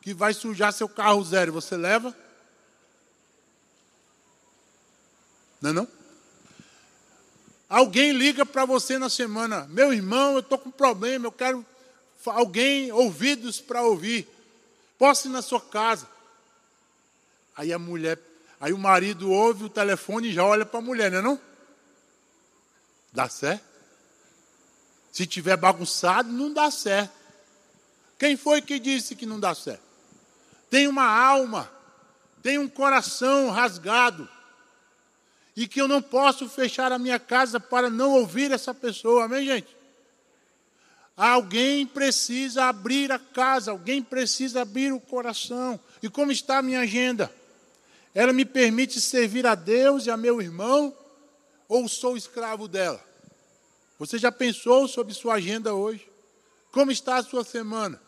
[0.00, 2.16] que vai sujar seu carro zero, você leva?
[5.60, 5.88] Não é não?
[7.68, 11.66] Alguém liga para você na semana, meu irmão, eu estou com problema, eu quero
[12.24, 14.28] alguém, ouvidos para ouvir.
[14.96, 16.08] Posso ir na sua casa?
[17.56, 18.18] Aí a mulher,
[18.60, 21.40] aí o marido ouve o telefone e já olha para a mulher, não é não?
[23.12, 23.64] Dá certo?
[25.10, 27.15] Se tiver bagunçado, não dá certo.
[28.18, 29.82] Quem foi que disse que não dá certo?
[30.70, 31.70] Tem uma alma,
[32.42, 34.28] tem um coração rasgado.
[35.54, 39.46] E que eu não posso fechar a minha casa para não ouvir essa pessoa, amém,
[39.46, 39.74] gente?
[41.16, 45.80] Alguém precisa abrir a casa, alguém precisa abrir o coração.
[46.02, 47.32] E como está a minha agenda?
[48.16, 50.96] ela me permite servir a Deus e a meu irmão
[51.68, 52.98] ou sou escravo dela?
[53.98, 56.08] Você já pensou sobre sua agenda hoje?
[56.72, 58.00] Como está a sua semana?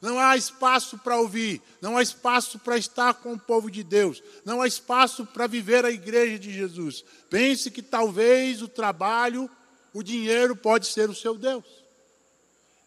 [0.00, 4.22] Não há espaço para ouvir, não há espaço para estar com o povo de Deus,
[4.44, 7.04] não há espaço para viver a igreja de Jesus.
[7.28, 9.50] Pense que talvez o trabalho,
[9.92, 11.64] o dinheiro pode ser o seu Deus.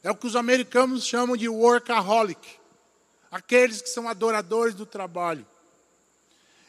[0.02, 2.48] É o que os americanos chamam de workaholic,
[3.30, 5.46] aqueles que são adoradores do trabalho.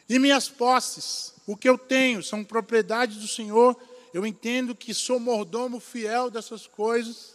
[0.09, 3.77] E minhas posses, o que eu tenho, são propriedades do Senhor.
[4.13, 7.32] Eu entendo que sou mordomo fiel dessas coisas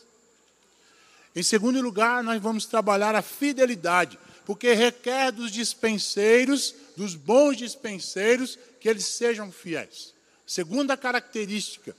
[1.35, 8.59] em segundo lugar, nós vamos trabalhar a fidelidade, porque requer dos dispenseiros, dos bons dispenseiros,
[8.81, 10.14] que eles sejam fiéis.
[10.47, 11.95] Segunda característica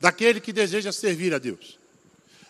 [0.00, 1.78] daquele que deseja servir a Deus.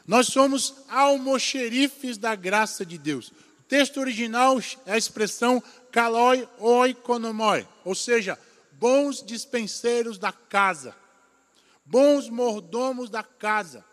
[0.07, 3.29] Nós somos almoxerifes da graça de Deus.
[3.29, 8.39] O texto original é a expressão kaloi oikonomoi, ou seja,
[8.72, 10.95] bons dispenseiros da casa,
[11.85, 13.85] bons mordomos da casa.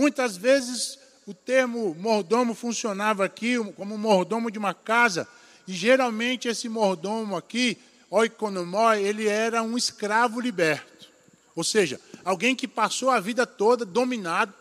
[0.00, 5.28] Muitas vezes o termo mordomo funcionava aqui como mordomo de uma casa,
[5.68, 7.76] e geralmente esse mordomo aqui,
[8.08, 11.10] oikonomoi, ele era um escravo liberto.
[11.54, 14.54] Ou seja, alguém que passou a vida toda dominado,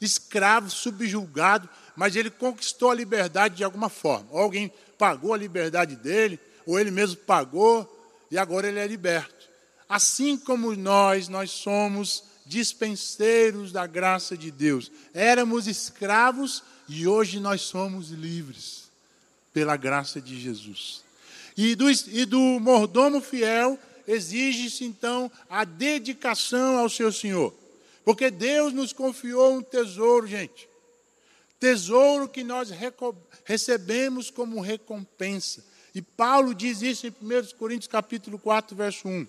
[0.00, 4.28] escravo, subjulgado, mas ele conquistou a liberdade de alguma forma.
[4.30, 7.90] Ou alguém pagou a liberdade dele, ou ele mesmo pagou,
[8.30, 9.48] e agora ele é liberto.
[9.88, 14.90] Assim como nós, nós somos dispenseiros da graça de Deus.
[15.12, 18.84] Éramos escravos e hoje nós somos livres
[19.52, 21.02] pela graça de Jesus.
[21.56, 27.54] E do, e do mordomo fiel exige-se então a dedicação ao seu Senhor.
[28.04, 30.68] Porque Deus nos confiou um tesouro, gente.
[31.58, 32.70] Tesouro que nós
[33.44, 35.64] recebemos como recompensa.
[35.94, 39.26] E Paulo diz isso em 1 Coríntios capítulo 4, verso 1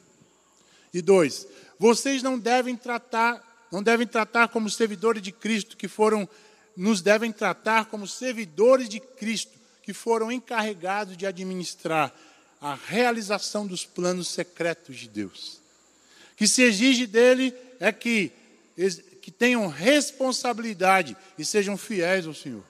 [0.93, 1.47] e 2.
[1.79, 6.27] Vocês não devem tratar, não devem tratar como servidores de Cristo que foram
[6.75, 12.13] nos devem tratar como servidores de Cristo que foram encarregados de administrar
[12.59, 15.61] a realização dos planos secretos de Deus.
[16.35, 18.31] Que se exige dele é que,
[19.21, 22.63] que tenham responsabilidade e sejam fiéis ao Senhor.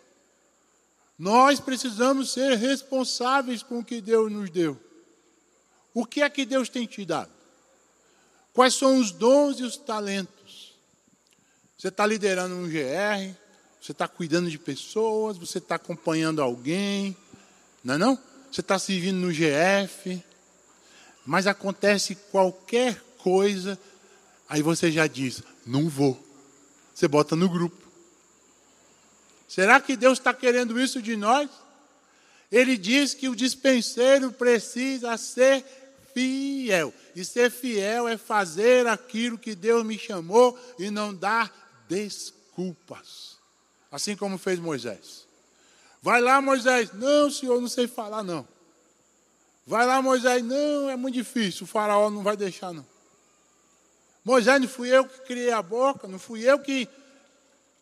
[1.17, 4.79] Nós precisamos ser responsáveis com o que Deus nos deu.
[5.93, 7.31] O que é que Deus tem te dado?
[8.55, 10.73] Quais são os dons e os talentos?
[11.77, 13.35] Você está liderando um GR,
[13.81, 17.15] você está cuidando de pessoas, você está acompanhando alguém,
[17.83, 18.17] não é não?
[18.49, 20.23] Você está servindo no GF,
[21.25, 23.77] mas acontece qualquer coisa,
[24.47, 26.17] aí você já diz, não vou.
[26.93, 27.85] Você bota no grupo.
[29.49, 31.49] Será que Deus está querendo isso de nós?
[32.49, 35.84] Ele diz que o dispenseiro precisa ser
[36.15, 36.93] fiel.
[37.13, 41.53] E ser fiel é fazer aquilo que Deus me chamou e não dar
[41.89, 43.35] desculpas.
[43.91, 45.27] Assim como fez Moisés.
[46.01, 46.93] Vai lá, Moisés.
[46.93, 48.47] Não, senhor, não sei falar, não.
[49.67, 50.41] Vai lá, Moisés.
[50.41, 51.65] Não, é muito difícil.
[51.65, 52.85] O faraó não vai deixar, não.
[54.23, 56.87] Moisés, não fui eu que criei a boca, não fui eu que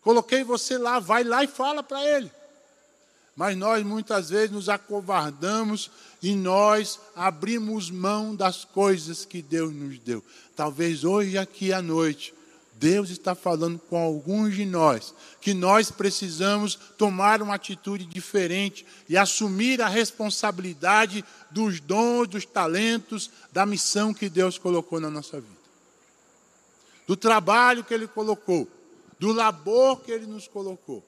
[0.02, 1.00] coloquei você lá.
[1.00, 2.32] Vai lá e fala para ele.
[3.36, 5.90] Mas nós muitas vezes nos acovardamos
[6.22, 10.24] e nós abrimos mão das coisas que Deus nos deu.
[10.56, 12.34] Talvez hoje, aqui à noite,
[12.76, 19.18] Deus está falando com alguns de nós que nós precisamos tomar uma atitude diferente e
[19.18, 25.64] assumir a responsabilidade dos dons, dos talentos, da missão que Deus colocou na nossa vida.
[27.08, 28.68] Do trabalho que Ele colocou,
[29.20, 31.04] do labor que Ele nos colocou.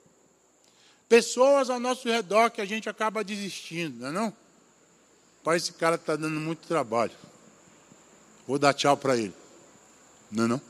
[1.07, 4.33] Pessoas ao nosso redor que a gente acaba desistindo, não é não?
[5.43, 7.11] Pai, esse cara está dando muito trabalho.
[8.47, 9.33] Vou dar tchau para ele.
[10.31, 10.61] Não é não?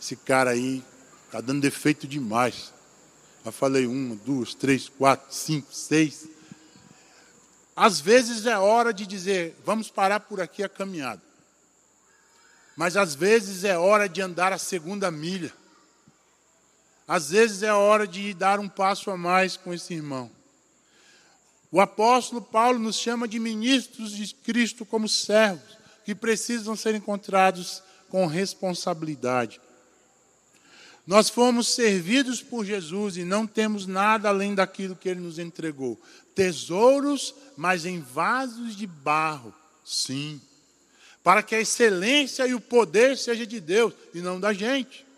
[0.00, 0.82] Esse cara aí
[1.26, 2.72] está dando defeito demais.
[3.44, 6.26] Já falei uma, duas, três, quatro, cinco, seis.
[7.74, 11.22] Às vezes é hora de dizer, vamos parar por aqui a caminhada.
[12.76, 15.52] Mas às vezes é hora de andar a segunda milha.
[17.12, 20.30] Às vezes é hora de dar um passo a mais com esse irmão.
[21.70, 27.82] O apóstolo Paulo nos chama de ministros de Cristo como servos, que precisam ser encontrados
[28.08, 29.60] com responsabilidade.
[31.06, 36.00] Nós fomos servidos por Jesus e não temos nada além daquilo que ele nos entregou.
[36.34, 39.54] Tesouros, mas em vasos de barro,
[39.84, 40.40] sim.
[41.22, 45.11] Para que a excelência e o poder seja de Deus e não da gente.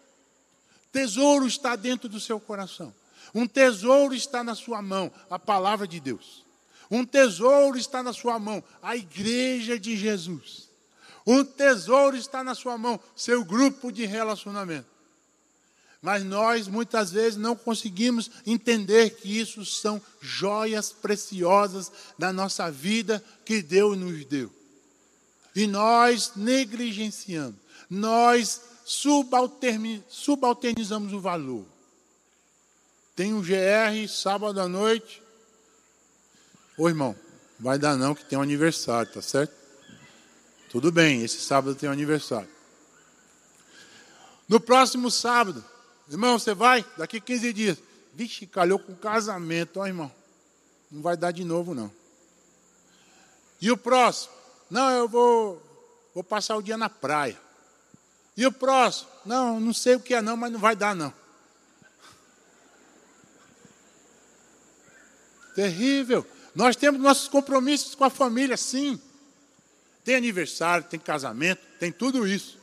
[0.95, 2.95] Tesouro está dentro do seu coração.
[3.35, 6.45] Um tesouro está na sua mão, a palavra de Deus.
[6.89, 10.69] Um tesouro está na sua mão, a igreja de Jesus.
[11.27, 14.87] Um tesouro está na sua mão, seu grupo de relacionamento.
[16.01, 23.25] Mas nós muitas vezes não conseguimos entender que isso são joias preciosas da nossa vida
[23.45, 24.49] que Deus nos deu.
[25.57, 27.57] E nós negligenciamos,
[27.91, 31.65] nós subalternizamos o valor.
[33.17, 35.23] Tem um GR sábado à noite.
[36.77, 37.17] Ô irmão,
[37.59, 39.55] vai dar não que tem um aniversário, tá certo?
[40.69, 42.49] Tudo bem, esse sábado tem um aniversário.
[44.49, 45.65] No próximo sábado,
[46.11, 46.85] irmão, você vai?
[46.99, 47.79] Daqui 15 dias.
[48.13, 50.13] Vixe, calhou com casamento, ó irmão.
[50.91, 51.91] Não vai dar de novo, não.
[53.61, 54.35] E o próximo?
[54.69, 55.63] Não, eu vou,
[56.15, 57.41] vou passar o dia na praia.
[58.37, 59.11] E o próximo?
[59.25, 61.13] Não, não sei o que é não, mas não vai dar não.
[65.55, 66.27] Terrível.
[66.55, 69.01] Nós temos nossos compromissos com a família, sim.
[70.05, 72.59] Tem aniversário, tem casamento, tem tudo isso.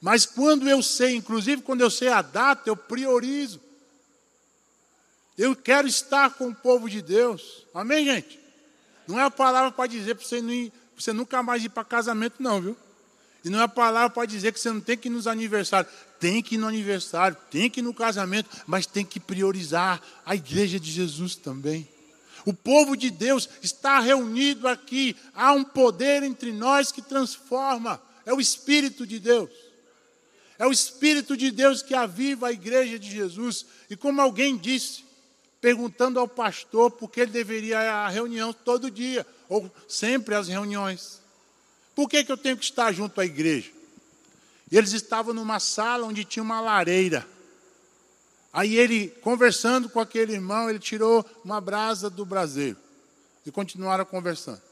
[0.00, 3.60] Mas quando eu sei, inclusive quando eu sei a data, eu priorizo.
[5.36, 7.66] Eu quero estar com o povo de Deus.
[7.74, 8.38] Amém, gente?
[9.06, 12.60] Não é a palavra para dizer para você, você nunca mais ir para casamento, não,
[12.60, 12.76] viu?
[13.44, 15.92] E não é a palavra para dizer que você não tem que ir nos aniversários.
[16.18, 20.34] Tem que ir no aniversário, tem que ir no casamento, mas tem que priorizar a
[20.34, 21.88] igreja de Jesus também.
[22.44, 25.16] O povo de Deus está reunido aqui.
[25.34, 28.00] Há um poder entre nós que transforma.
[28.26, 29.50] É o Espírito de Deus.
[30.58, 33.64] É o Espírito de Deus que aviva a igreja de Jesus.
[33.88, 35.04] E como alguém disse,
[35.60, 40.48] perguntando ao pastor por que ele deveria ir à reunião todo dia, ou sempre às
[40.48, 41.19] reuniões.
[42.00, 43.70] Por que, que eu tenho que estar junto à igreja?
[44.72, 47.28] E eles estavam numa sala onde tinha uma lareira.
[48.50, 52.78] Aí ele, conversando com aquele irmão, ele tirou uma brasa do braseiro.
[53.44, 54.62] E continuaram conversando.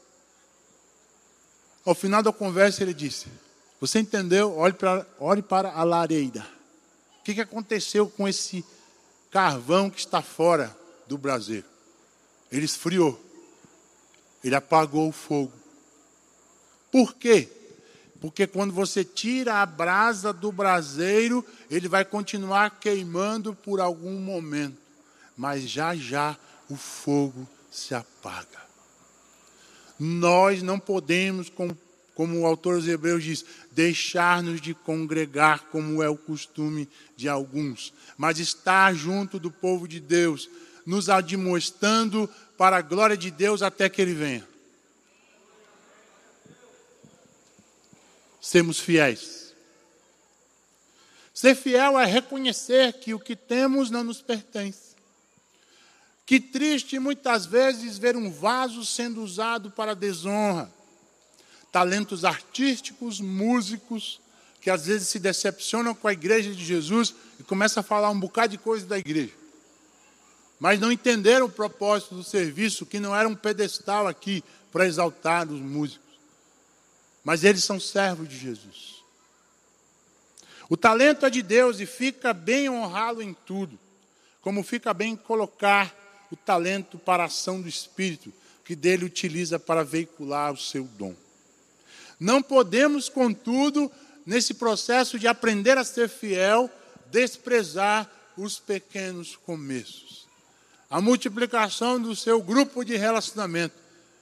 [1.85, 3.27] Ao final da conversa, ele disse:
[3.79, 4.57] Você entendeu?
[4.57, 6.43] Olhe para, olhe para a lareira.
[7.19, 8.65] O que, que aconteceu com esse
[9.29, 10.75] carvão que está fora
[11.05, 11.67] do braseiro?
[12.51, 13.23] Ele esfriou.
[14.43, 15.58] Ele apagou o fogo.
[16.91, 17.47] Por quê?
[18.19, 24.77] Porque quando você tira a brasa do braseiro, ele vai continuar queimando por algum momento,
[25.37, 26.37] mas já já
[26.69, 28.59] o fogo se apaga.
[29.97, 31.77] Nós não podemos, como,
[32.13, 37.93] como o autor dos Hebreus diz, deixar-nos de congregar como é o costume de alguns,
[38.17, 40.49] mas estar junto do povo de Deus,
[40.85, 44.48] nos admoestando para a glória de Deus até que ele venha.
[48.41, 49.53] Sermos fiéis.
[51.33, 54.95] Ser fiel é reconhecer que o que temos não nos pertence.
[56.25, 60.69] Que triste muitas vezes ver um vaso sendo usado para desonra.
[61.71, 64.19] Talentos artísticos, músicos,
[64.61, 68.19] que às vezes se decepcionam com a igreja de Jesus e começam a falar um
[68.19, 69.33] bocado de coisa da igreja.
[70.59, 75.47] Mas não entenderam o propósito do serviço, que não era um pedestal aqui para exaltar
[75.47, 76.08] os músicos
[77.29, 79.03] mas eles são servos de Jesus.
[80.67, 83.77] O talento é de Deus e fica bem honrá-lo em tudo,
[84.41, 88.33] como fica bem colocar o talento para a ação do Espírito,
[88.65, 91.13] que dele utiliza para veicular o seu dom.
[92.19, 93.91] Não podemos, contudo,
[94.25, 96.67] nesse processo de aprender a ser fiel,
[97.11, 100.27] desprezar os pequenos começos.
[100.89, 103.75] A multiplicação do seu grupo de relacionamento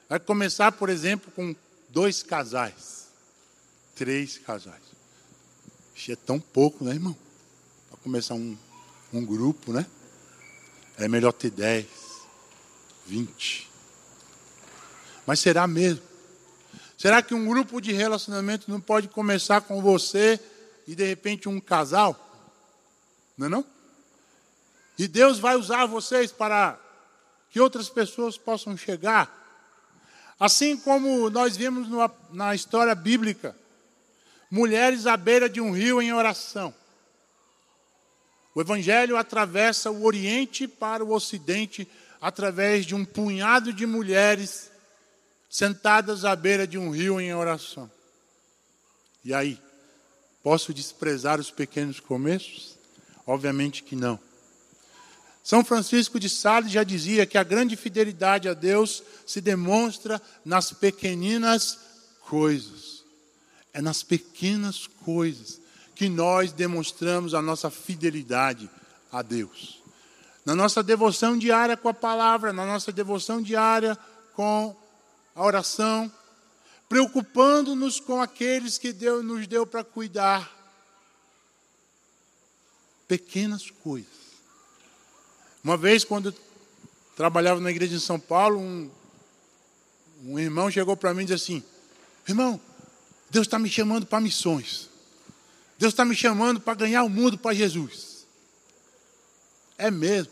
[0.10, 1.56] vai começar, por exemplo, com
[1.90, 2.97] dois casais,
[3.98, 4.82] três casais.
[5.96, 7.16] Isso é tão pouco, né, irmão?
[7.90, 8.58] Para começar um,
[9.12, 9.86] um grupo, né?
[10.98, 11.88] É melhor ter dez,
[13.06, 13.70] vinte.
[15.26, 16.04] Mas será mesmo?
[16.98, 20.40] Será que um grupo de relacionamento não pode começar com você
[20.88, 22.16] e de repente um casal?
[23.38, 23.66] Não é não?
[24.98, 26.80] E Deus vai usar vocês para
[27.52, 29.38] que outras pessoas possam chegar
[30.40, 31.88] Assim como nós vimos
[32.32, 33.56] na história bíblica,
[34.50, 36.74] mulheres à beira de um rio em oração.
[38.56, 41.88] O Evangelho atravessa o Oriente para o Ocidente
[42.20, 44.72] através de um punhado de mulheres
[45.50, 47.90] sentadas à beira de um rio em oração.
[49.24, 49.62] E aí,
[50.42, 52.78] posso desprezar os pequenos começos?
[53.26, 54.20] Obviamente que não.
[55.44, 60.74] São Francisco de Sales já dizia que a grande fidelidade a Deus se demonstra nas
[60.74, 61.80] pequeninas
[62.22, 62.97] coisas.
[63.78, 65.62] É nas pequenas coisas
[65.94, 68.68] que nós demonstramos a nossa fidelidade
[69.12, 69.84] a Deus.
[70.44, 73.96] na nossa devoção diária com a palavra, na nossa devoção diária
[74.34, 74.76] com
[75.36, 76.12] a oração,
[76.90, 80.50] preocupando-nos com aqueles que Deus nos deu para cuidar.
[83.08, 84.08] Pequenas coisas.
[85.64, 86.34] Uma vez, quando
[87.16, 88.90] trabalhava na igreja em São Paulo, um,
[90.24, 91.64] um irmão chegou para mim e disse assim:
[92.28, 92.60] Irmão,
[93.30, 94.90] Deus está me chamando para missões.
[95.78, 98.26] Deus está me chamando para ganhar o mundo para Jesus.
[99.78, 100.32] É mesmo.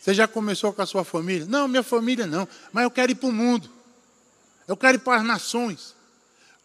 [0.00, 1.46] Você já começou com a sua família?
[1.46, 3.68] Não, minha família não, mas eu quero ir para o mundo.
[4.66, 5.94] Eu quero ir para as nações.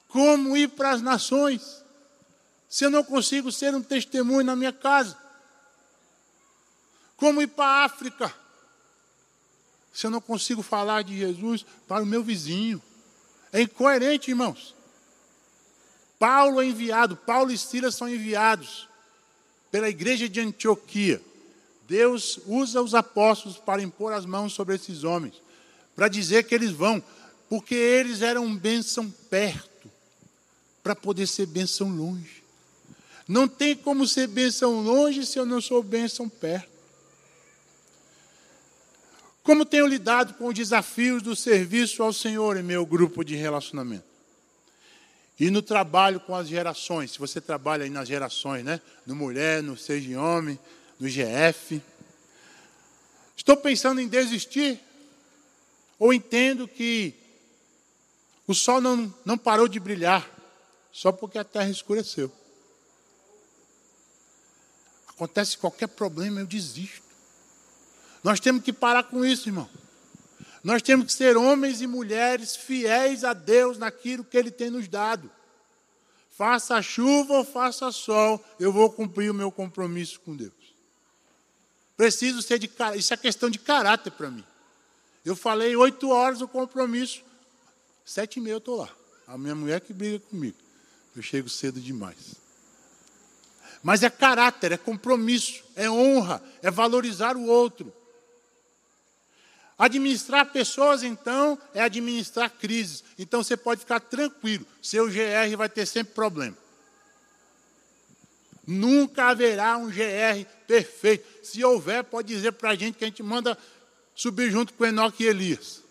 [0.07, 1.84] Como ir para as nações?
[2.70, 5.18] Se eu não consigo ser um testemunho na minha casa?
[7.18, 8.34] Como ir para a África?
[9.93, 12.82] Se eu não consigo falar de Jesus para o meu vizinho?
[13.52, 14.74] É incoerente, irmãos.
[16.18, 18.88] Paulo é enviado, Paulo e Silas são enviados
[19.72, 21.22] pela igreja de Antioquia.
[21.88, 25.41] Deus usa os apóstolos para impor as mãos sobre esses homens,
[25.95, 27.04] para dizer que eles vão,
[27.49, 29.91] porque eles eram bênção perto,
[30.84, 32.43] para poder ser bênção longe.
[33.28, 36.70] Não tem como ser bênção longe se eu não sou bênção perto.
[39.43, 44.05] Como tenho lidado com os desafios do serviço ao Senhor em meu grupo de relacionamento?
[45.39, 48.79] E no trabalho com as gerações, se você trabalha aí nas gerações, né?
[49.07, 50.59] No mulher, no seja homem,
[50.99, 51.81] no GF.
[53.35, 54.79] Estou pensando em desistir?
[55.97, 57.15] Ou entendo que
[58.45, 60.29] o sol não, não parou de brilhar
[60.91, 62.31] só porque a terra escureceu?
[65.07, 67.11] Acontece qualquer problema, eu desisto.
[68.24, 69.69] Nós temos que parar com isso, irmão.
[70.63, 74.88] Nós temos que ser homens e mulheres fiéis a Deus naquilo que Ele tem nos
[74.88, 75.30] dado.
[76.30, 80.53] Faça chuva ou faça sol, eu vou cumprir o meu compromisso com Deus.
[81.97, 82.99] Preciso ser de caráter.
[82.99, 84.43] Isso é questão de caráter para mim.
[85.24, 87.22] Eu falei oito horas o compromisso,
[88.03, 88.89] sete e meia eu estou lá.
[89.28, 90.57] A minha mulher que briga comigo.
[91.15, 92.36] Eu chego cedo demais.
[93.84, 97.93] Mas é caráter, é compromisso, é honra, é valorizar o outro.
[99.82, 103.03] Administrar pessoas, então, é administrar crises.
[103.17, 106.55] Então você pode ficar tranquilo, seu GR vai ter sempre problema.
[108.67, 111.25] Nunca haverá um GR perfeito.
[111.43, 113.57] Se houver, pode dizer para a gente que a gente manda
[114.13, 115.82] subir junto com Enoque e Elias.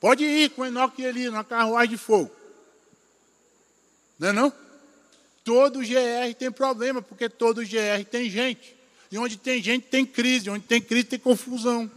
[0.00, 2.34] Pode ir com Enoque e Elias na carruagem de fogo.
[4.18, 4.52] Não é não?
[5.44, 8.77] Todo GR tem problema, porque todo GR tem gente.
[9.10, 10.50] E onde tem gente, tem crise.
[10.50, 11.90] Onde tem crise, tem confusão.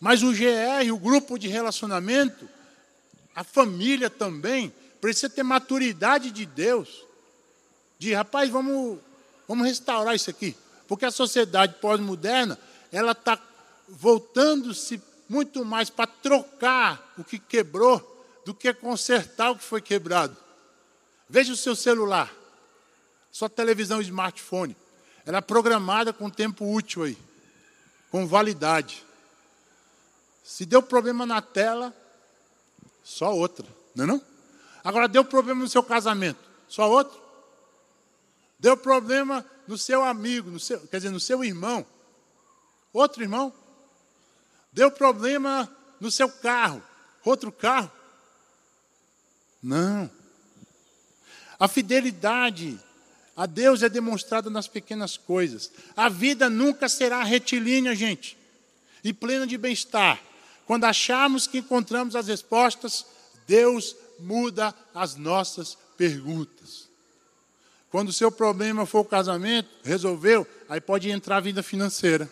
[0.00, 2.48] Mas o GR, o grupo de relacionamento,
[3.34, 7.04] a família também, precisa ter maturidade de Deus.
[7.98, 8.98] De, rapaz, vamos,
[9.46, 10.56] vamos restaurar isso aqui.
[10.86, 12.58] Porque a sociedade pós-moderna,
[12.92, 13.38] ela está
[13.88, 20.36] voltando-se muito mais para trocar o que quebrou do que consertar o que foi quebrado.
[21.28, 22.32] Veja o seu celular,
[23.30, 24.74] sua televisão smartphone.
[25.28, 27.18] Ela é programada com tempo útil aí,
[28.10, 29.04] com validade.
[30.42, 31.94] Se deu problema na tela,
[33.04, 34.22] só outra, não é não?
[34.82, 37.20] Agora deu problema no seu casamento, só outro.
[38.58, 41.84] Deu problema no seu amigo, no seu, quer dizer, no seu irmão,
[42.90, 43.52] outro irmão.
[44.72, 45.70] Deu problema
[46.00, 46.82] no seu carro,
[47.22, 47.92] outro carro.
[49.62, 50.10] Não.
[51.60, 52.80] A fidelidade
[53.38, 55.70] a Deus é demonstrada nas pequenas coisas.
[55.96, 58.36] A vida nunca será retilínea, gente,
[59.04, 60.20] e plena de bem-estar.
[60.66, 63.06] Quando acharmos que encontramos as respostas,
[63.46, 66.88] Deus muda as nossas perguntas.
[67.92, 72.28] Quando o seu problema for o casamento, resolveu, aí pode entrar a vida financeira.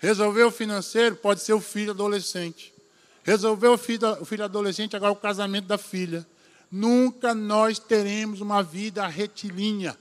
[0.00, 2.74] Resolveu o financeiro, pode ser o filho adolescente.
[3.22, 6.26] Resolveu o filho, o filho adolescente, agora o casamento da filha
[6.70, 9.96] nunca nós teremos uma vida retilínea,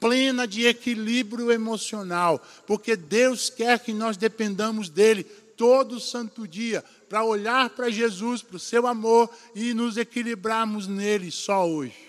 [0.00, 7.24] plena de equilíbrio emocional, porque Deus quer que nós dependamos dele todo santo dia, para
[7.24, 12.08] olhar para Jesus, para o seu amor e nos equilibrarmos nele só hoje.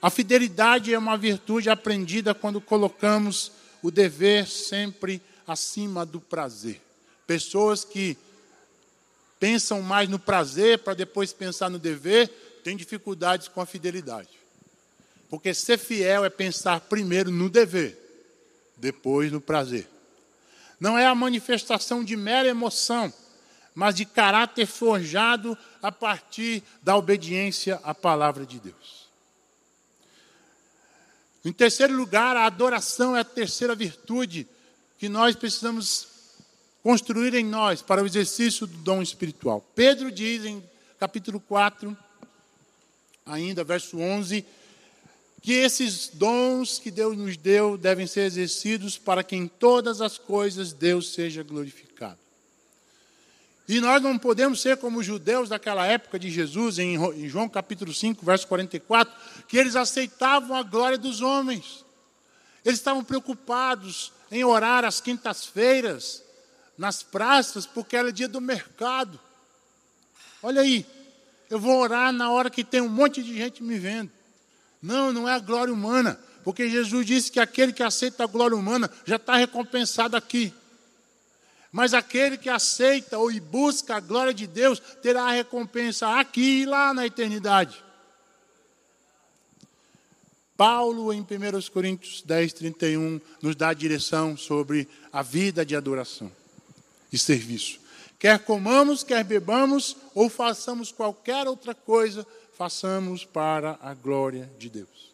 [0.00, 3.50] A fidelidade é uma virtude aprendida quando colocamos
[3.82, 6.80] o dever sempre acima do prazer.
[7.26, 8.16] Pessoas que
[9.38, 12.28] pensam mais no prazer para depois pensar no dever,
[12.64, 14.28] têm dificuldades com a fidelidade.
[15.28, 17.96] Porque ser fiel é pensar primeiro no dever,
[18.76, 19.88] depois no prazer.
[20.80, 23.12] Não é a manifestação de mera emoção,
[23.74, 29.08] mas de caráter forjado a partir da obediência à palavra de Deus.
[31.44, 34.46] Em terceiro lugar, a adoração é a terceira virtude
[34.98, 36.07] que nós precisamos
[36.82, 39.64] construir em nós para o exercício do dom espiritual.
[39.74, 40.62] Pedro diz em
[40.98, 41.96] capítulo 4,
[43.24, 44.44] ainda verso 11,
[45.40, 50.18] que esses dons que Deus nos deu devem ser exercidos para que em todas as
[50.18, 52.18] coisas Deus seja glorificado.
[53.68, 57.92] E nós não podemos ser como os judeus daquela época de Jesus, em João capítulo
[57.92, 59.14] 5, verso 44,
[59.46, 61.84] que eles aceitavam a glória dos homens.
[62.64, 66.22] Eles estavam preocupados em orar às quintas-feiras,
[66.78, 69.18] nas praças, porque era dia do mercado.
[70.40, 70.86] Olha aí,
[71.50, 74.10] eu vou orar na hora que tem um monte de gente me vendo.
[74.80, 78.56] Não, não é a glória humana, porque Jesus disse que aquele que aceita a glória
[78.56, 80.54] humana já está recompensado aqui.
[81.72, 86.66] Mas aquele que aceita ou busca a glória de Deus terá a recompensa aqui e
[86.66, 87.84] lá na eternidade.
[90.56, 91.26] Paulo, em 1
[91.72, 96.32] Coríntios 10, 31, nos dá a direção sobre a vida de adoração
[97.12, 97.80] e serviço.
[98.18, 105.08] Quer comamos, quer bebamos, ou façamos qualquer outra coisa, façamos para a glória de Deus.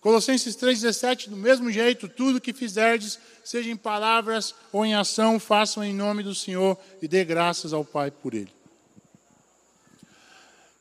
[0.00, 5.84] Colossenses 3,17, do mesmo jeito, tudo que fizerdes, seja em palavras ou em ação, façam
[5.84, 8.52] em nome do Senhor e dê graças ao Pai por ele.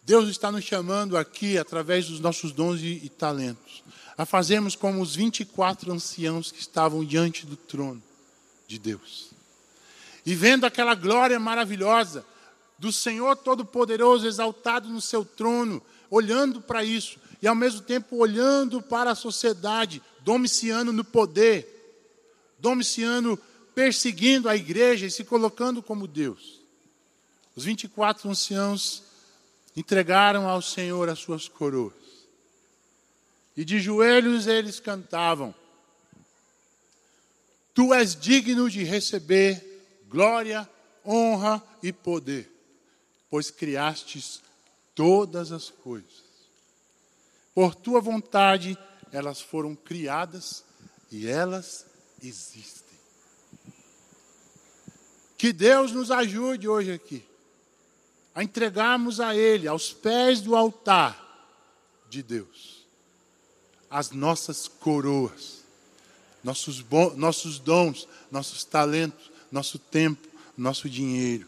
[0.04, 3.84] Deus está nos chamando aqui, através dos nossos dons e, talentos,
[4.18, 8.02] a fazermos como os 24 anciãos que estavam diante do trono
[8.68, 9.29] de Deus.
[10.30, 12.24] E vendo aquela glória maravilhosa
[12.78, 18.80] do Senhor Todo-Poderoso exaltado no seu trono, olhando para isso, e ao mesmo tempo olhando
[18.80, 21.68] para a sociedade, Domiciano no poder,
[22.60, 23.40] Domiciano
[23.74, 26.62] perseguindo a igreja e se colocando como Deus.
[27.56, 29.02] Os 24 anciãos
[29.76, 31.96] entregaram ao Senhor as suas coroas.
[33.58, 35.56] E de joelhos eles cantavam:
[37.74, 39.69] Tu és digno de receber
[40.10, 40.70] glória,
[41.06, 42.52] honra e poder,
[43.30, 44.42] pois criastes
[44.96, 46.30] todas as coisas.
[47.54, 48.78] Por tua vontade
[49.12, 50.64] elas foram criadas
[51.12, 51.86] e elas
[52.22, 52.98] existem.
[55.38, 57.26] Que Deus nos ajude hoje aqui
[58.36, 61.28] a entregarmos a Ele, aos pés do altar
[62.10, 62.86] de Deus,
[63.90, 65.64] as nossas coroas,
[66.44, 66.86] nossos,
[67.16, 70.28] nossos dons, nossos talentos, nosso tempo,
[70.58, 71.48] nosso dinheiro.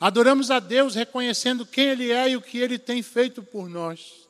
[0.00, 4.28] Adoramos a Deus reconhecendo quem Ele é e o que Ele tem feito por nós.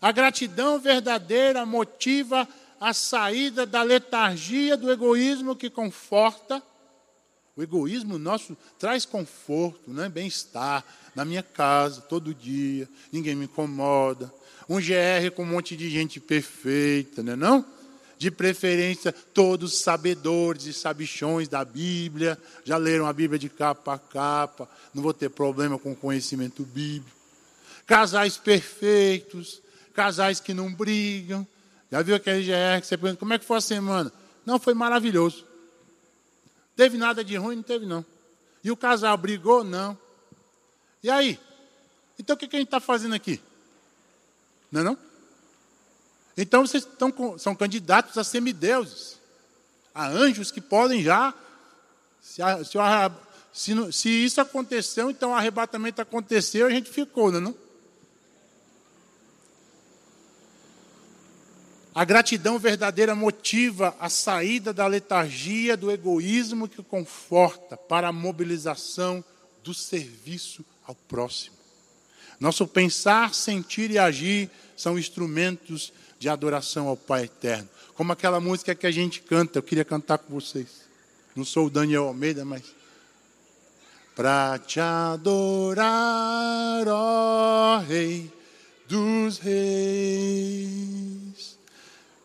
[0.00, 2.46] A gratidão verdadeira motiva
[2.78, 6.62] a saída da letargia do egoísmo que conforta.
[7.56, 10.08] O egoísmo nosso traz conforto, né?
[10.08, 10.84] bem-estar
[11.14, 14.30] na minha casa, todo dia, ninguém me incomoda.
[14.68, 17.64] Um GR com um monte de gente perfeita, não é não?
[18.24, 23.98] De preferência, todos sabedores e sabichões da Bíblia, já leram a Bíblia de capa a
[23.98, 27.14] capa, não vou ter problema com conhecimento bíblico.
[27.86, 29.60] Casais perfeitos,
[29.92, 31.46] casais que não brigam.
[31.92, 34.10] Já viu aquele GR que você pergunta, como é que foi a semana?
[34.46, 35.44] Não, foi maravilhoso.
[36.74, 37.56] Teve nada de ruim?
[37.56, 38.02] Não teve, não.
[38.64, 39.62] E o casal brigou?
[39.62, 39.98] Não.
[41.02, 41.38] E aí?
[42.18, 43.38] Então o que a gente está fazendo aqui?
[44.72, 44.98] Não é não?
[46.36, 49.18] Então vocês estão, são candidatos a semideuses,
[49.94, 51.32] a anjos que podem já.
[52.20, 52.78] Se, se,
[53.52, 57.64] se, se isso aconteceu, então o arrebatamento aconteceu, a gente ficou, não é não?
[61.94, 69.24] A gratidão verdadeira motiva a saída da letargia do egoísmo que conforta para a mobilização
[69.62, 71.54] do serviço ao próximo.
[72.40, 75.92] Nosso pensar, sentir e agir são instrumentos
[76.24, 77.68] de adoração ao Pai eterno.
[77.94, 80.68] Como aquela música que a gente canta, eu queria cantar com vocês.
[81.36, 82.62] Não sou o Daniel Almeida, mas.
[84.16, 85.84] Para te adorar,
[86.88, 88.32] ó Rei
[88.88, 90.64] dos Reis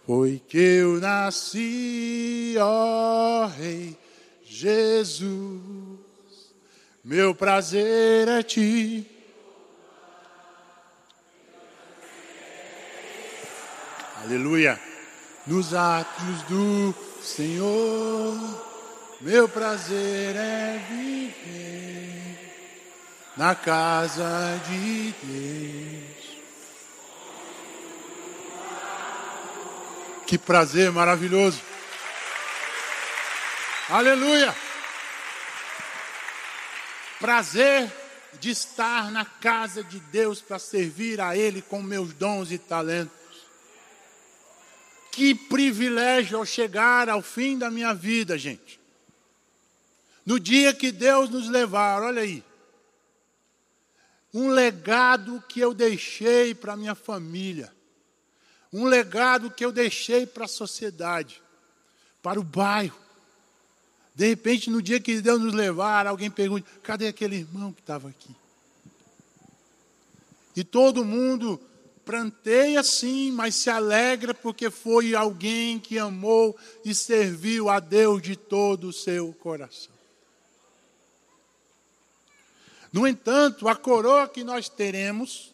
[0.06, 3.97] foi que eu nasci, ó Rei
[4.45, 5.28] Jesus.
[7.04, 9.19] Meu prazer é ti.
[14.22, 14.78] Aleluia.
[15.48, 16.94] Nos atos do
[17.24, 18.36] Senhor,
[19.22, 22.38] meu prazer é viver
[23.38, 26.40] na casa de Deus.
[30.28, 31.62] Que prazer maravilhoso.
[33.90, 34.54] Aleluia.
[37.22, 37.90] Prazer
[38.40, 43.19] de estar na casa de Deus para servir a Ele com meus dons e talentos.
[45.20, 48.80] Que privilégio ao chegar ao fim da minha vida, gente.
[50.26, 52.42] No dia que Deus nos levar, olha aí.
[54.34, 57.70] Um legado que eu deixei para minha família.
[58.72, 61.42] Um legado que eu deixei para a sociedade,
[62.24, 62.98] para o bairro.
[64.16, 68.08] De repente, no dia que Deus nos levar, alguém pergunta: cadê aquele irmão que estava
[68.08, 68.34] aqui?
[70.56, 71.60] E todo mundo
[72.10, 78.36] pranteia sim, mas se alegra porque foi alguém que amou e serviu a Deus de
[78.36, 79.93] todo o seu coração.
[82.91, 85.53] No entanto, a coroa que nós teremos,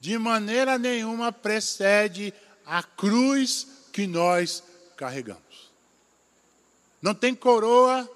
[0.00, 2.32] de maneira nenhuma precede
[2.64, 4.64] a cruz que nós
[4.96, 5.70] carregamos.
[7.02, 8.10] Não tem coroa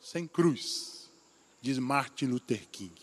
[0.00, 1.10] sem cruz,
[1.60, 3.01] diz Martin Luther King.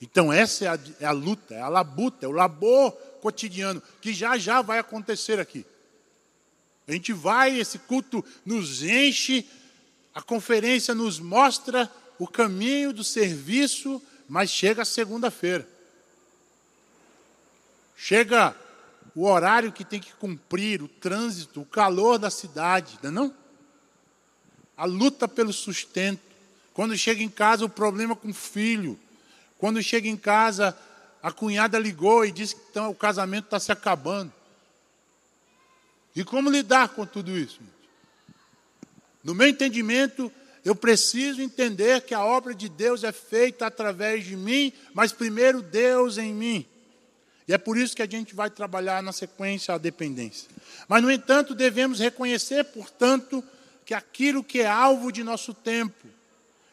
[0.00, 4.12] Então, essa é a, é a, luta, é a labuta, é o labor cotidiano, que
[4.12, 5.64] já já vai acontecer aqui.
[6.86, 9.48] A gente vai, esse culto nos enche,
[10.14, 15.68] a conferência nos mostra o caminho do serviço, mas chega segunda-feira.
[17.96, 18.54] Chega
[19.14, 23.34] o horário que tem que cumprir, o trânsito, o calor da cidade, não é não?
[24.76, 26.20] A luta pelo sustento.
[26.74, 28.98] Quando chega em casa, o problema com o filho.
[29.58, 30.76] Quando chega em casa,
[31.22, 34.32] a cunhada ligou e disse que então, o casamento está se acabando.
[36.14, 37.60] E como lidar com tudo isso?
[39.22, 40.32] No meu entendimento,
[40.64, 45.62] eu preciso entender que a obra de Deus é feita através de mim, mas primeiro
[45.62, 46.66] Deus em mim.
[47.48, 50.48] E é por isso que a gente vai trabalhar na sequência a dependência.
[50.88, 53.44] Mas, no entanto, devemos reconhecer, portanto,
[53.84, 56.08] que aquilo que é alvo de nosso tempo,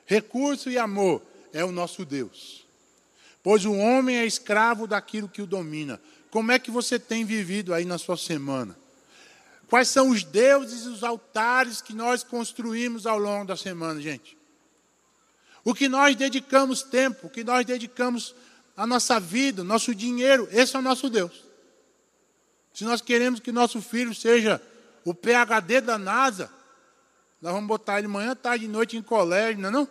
[0.06, 1.22] recurso e amor,
[1.52, 2.63] é o nosso Deus.
[3.44, 6.00] Pois o homem é escravo daquilo que o domina.
[6.32, 8.76] Como é que você tem vivido aí na sua semana?
[9.68, 14.38] Quais são os deuses e os altares que nós construímos ao longo da semana, gente?
[15.64, 18.34] O que nós dedicamos tempo, o que nós dedicamos
[18.76, 21.44] a nossa vida, nosso dinheiro, esse é o nosso Deus.
[22.74, 24.62] Se nós queremos que nosso filho seja
[25.06, 26.52] o PhD da NASA,
[27.42, 29.88] nós vamos botar ele manhã, tarde e noite em colégio, não é não?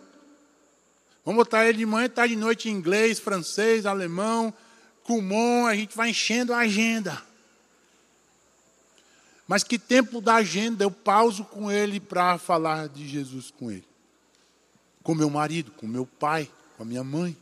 [1.25, 4.53] Vamos botar ele de manhã, tarde e noite em inglês, francês, alemão,
[5.03, 7.21] Kumon, a gente vai enchendo a agenda.
[9.47, 13.85] Mas que tempo da agenda eu pauso com ele para falar de Jesus com ele?
[15.01, 17.35] Com meu marido, com meu pai, com a minha mãe.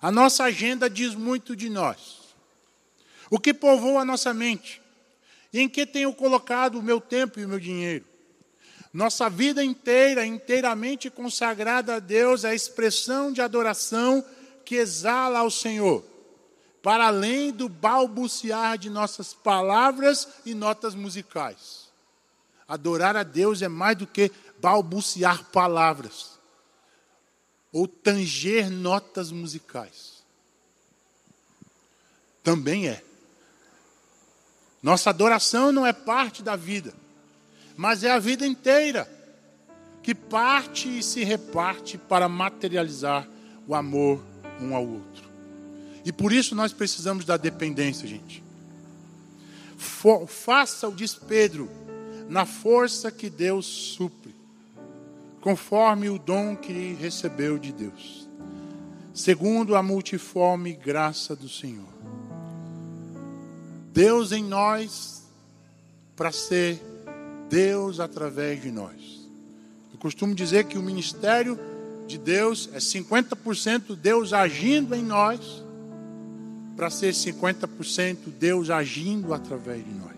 [0.00, 2.20] A nossa agenda diz muito de nós.
[3.30, 4.80] O que povoa a nossa mente?
[5.52, 8.04] E em que tenho colocado o meu tempo e o meu dinheiro?
[8.92, 14.24] Nossa vida inteira, inteiramente consagrada a Deus, é a expressão de adoração
[14.64, 16.04] que exala ao Senhor
[16.82, 21.90] para além do balbuciar de nossas palavras e notas musicais.
[22.66, 24.30] Adorar a Deus é mais do que
[24.60, 26.38] balbuciar palavras
[27.72, 30.22] ou tanger notas musicais.
[32.42, 33.04] Também é.
[34.82, 36.94] Nossa adoração não é parte da vida,
[37.80, 39.10] mas é a vida inteira
[40.02, 43.26] que parte e se reparte para materializar
[43.66, 44.22] o amor
[44.60, 45.30] um ao outro.
[46.04, 48.44] E por isso nós precisamos da dependência, gente.
[49.78, 51.70] For, faça o despedro
[52.28, 54.34] na força que Deus supre,
[55.40, 58.28] conforme o dom que recebeu de Deus,
[59.14, 61.88] segundo a multiforme graça do Senhor.
[63.90, 65.22] Deus em nós,
[66.14, 66.89] para ser
[67.50, 69.28] Deus através de nós.
[69.92, 71.58] Eu costumo dizer que o ministério
[72.06, 75.62] de Deus é 50% Deus agindo em nós
[76.76, 80.10] para ser 50% Deus agindo através de nós.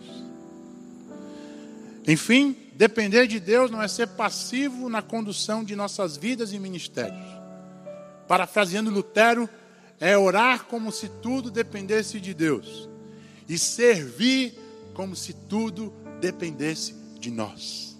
[2.07, 7.27] Enfim, depender de Deus não é ser passivo na condução de nossas vidas e ministérios.
[8.29, 9.49] Parafraseando Lutero,
[9.99, 12.89] é orar como se tudo dependesse de Deus
[13.49, 14.55] e servir
[14.95, 17.97] como se tudo dependesse de nós.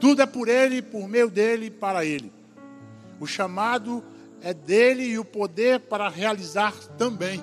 [0.00, 2.32] Tudo é por Ele, por meio dele e para Ele.
[3.20, 4.02] O chamado
[4.40, 7.42] é dele e o poder para realizar também.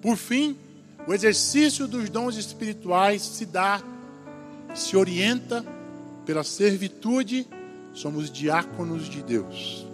[0.00, 0.56] Por fim,
[1.06, 3.82] o exercício dos dons espirituais se dá,
[4.74, 5.64] se orienta
[6.24, 7.48] pela servitude,
[7.92, 9.86] somos diáconos de Deus.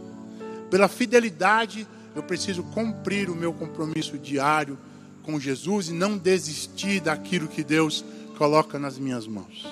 [0.71, 4.79] Pela fidelidade, eu preciso cumprir o meu compromisso diário
[5.23, 8.05] com Jesus e não desistir daquilo que Deus
[8.43, 9.65] coloca nas minhas mãos.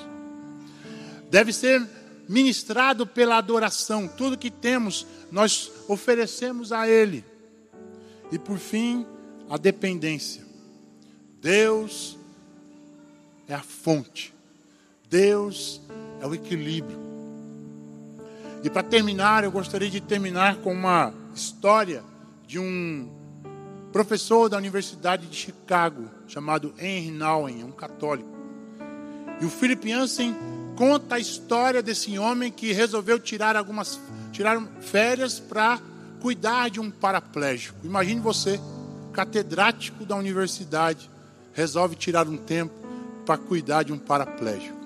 [1.28, 1.84] Deve ser
[2.28, 4.06] ministrado pela adoração.
[4.06, 7.24] Tudo que temos, nós oferecemos a Ele.
[8.30, 9.04] E por fim,
[9.48, 10.44] a dependência.
[11.42, 12.16] Deus
[13.48, 14.32] é a fonte.
[15.08, 15.80] Deus
[16.20, 16.96] é o equilíbrio.
[18.62, 22.04] E para terminar, eu gostaria de terminar com uma história
[22.46, 23.10] de um
[23.90, 28.39] professor da Universidade de Chicago, chamado Henry Nouwen, um católico.
[29.40, 30.34] E o Philip Jansen
[30.76, 33.98] conta a história desse homem que resolveu tirar algumas
[34.32, 35.80] tirar férias para
[36.20, 37.78] cuidar de um paraplégico.
[37.84, 38.60] Imagine você,
[39.12, 41.10] catedrático da universidade,
[41.52, 42.72] resolve tirar um tempo
[43.26, 44.78] para cuidar de um paraplégico.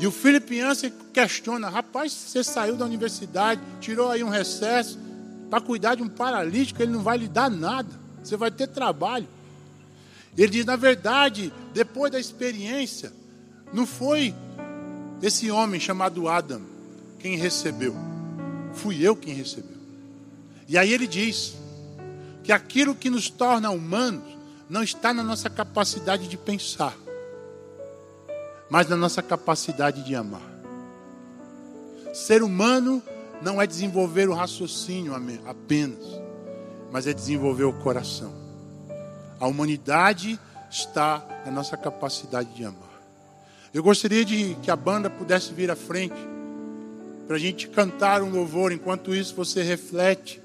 [0.00, 4.98] E o Philip Jansen questiona: rapaz, você saiu da universidade, tirou aí um recesso
[5.50, 7.88] para cuidar de um paralítico, ele não vai lhe dar nada,
[8.22, 9.28] você vai ter trabalho.
[10.36, 13.12] Ele diz: na verdade, depois da experiência,
[13.72, 14.34] não foi
[15.22, 16.62] esse homem chamado Adam
[17.18, 17.94] quem recebeu,
[18.72, 19.76] fui eu quem recebeu.
[20.68, 21.54] E aí ele diz
[22.42, 24.24] que aquilo que nos torna humanos
[24.68, 26.96] não está na nossa capacidade de pensar,
[28.68, 30.50] mas na nossa capacidade de amar.
[32.12, 33.02] Ser humano
[33.40, 35.14] não é desenvolver o raciocínio
[35.46, 36.04] apenas,
[36.90, 38.41] mas é desenvolver o coração.
[39.42, 40.38] A humanidade
[40.70, 43.02] está na nossa capacidade de amar.
[43.74, 46.14] Eu gostaria de que a banda pudesse vir à frente
[47.26, 48.70] para a gente cantar um louvor.
[48.70, 50.40] Enquanto isso, você reflete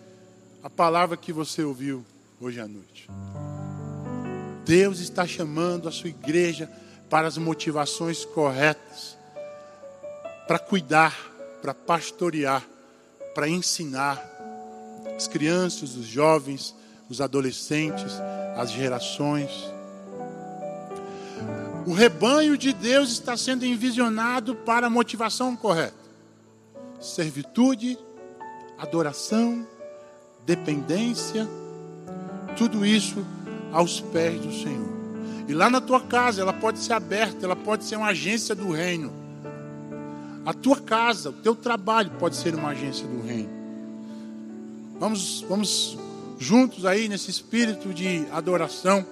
[0.63, 2.03] a palavra que você ouviu
[2.41, 3.07] hoje à noite.
[4.65, 6.67] Deus está chamando a sua igreja
[7.07, 9.15] para as motivações corretas,
[10.47, 11.15] para cuidar,
[11.61, 12.67] para pastorear,
[13.35, 14.19] para ensinar
[15.15, 16.73] as crianças, os jovens,
[17.09, 18.13] os adolescentes,
[18.55, 19.51] as gerações.
[21.85, 25.95] O rebanho de Deus está sendo envisionado para a motivação correta:
[26.99, 27.97] servitude,
[28.77, 29.65] adoração,
[30.45, 31.47] dependência,
[32.57, 33.25] tudo isso
[33.71, 34.97] aos pés do Senhor.
[35.47, 38.71] E lá na tua casa, ela pode ser aberta, ela pode ser uma agência do
[38.71, 39.13] reino.
[40.45, 43.49] A tua casa, o teu trabalho pode ser uma agência do reino.
[44.99, 45.97] Vamos, vamos
[46.37, 49.05] juntos aí nesse espírito de adoração,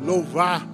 [0.00, 0.66] louvar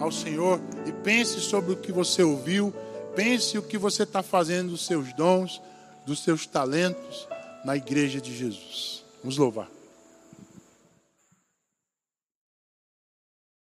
[0.00, 2.72] ao Senhor e pense sobre o que você ouviu,
[3.14, 5.60] pense o que você está fazendo dos seus dons,
[6.06, 7.28] dos seus talentos
[7.64, 9.04] na igreja de Jesus.
[9.22, 9.68] Vamos louvar.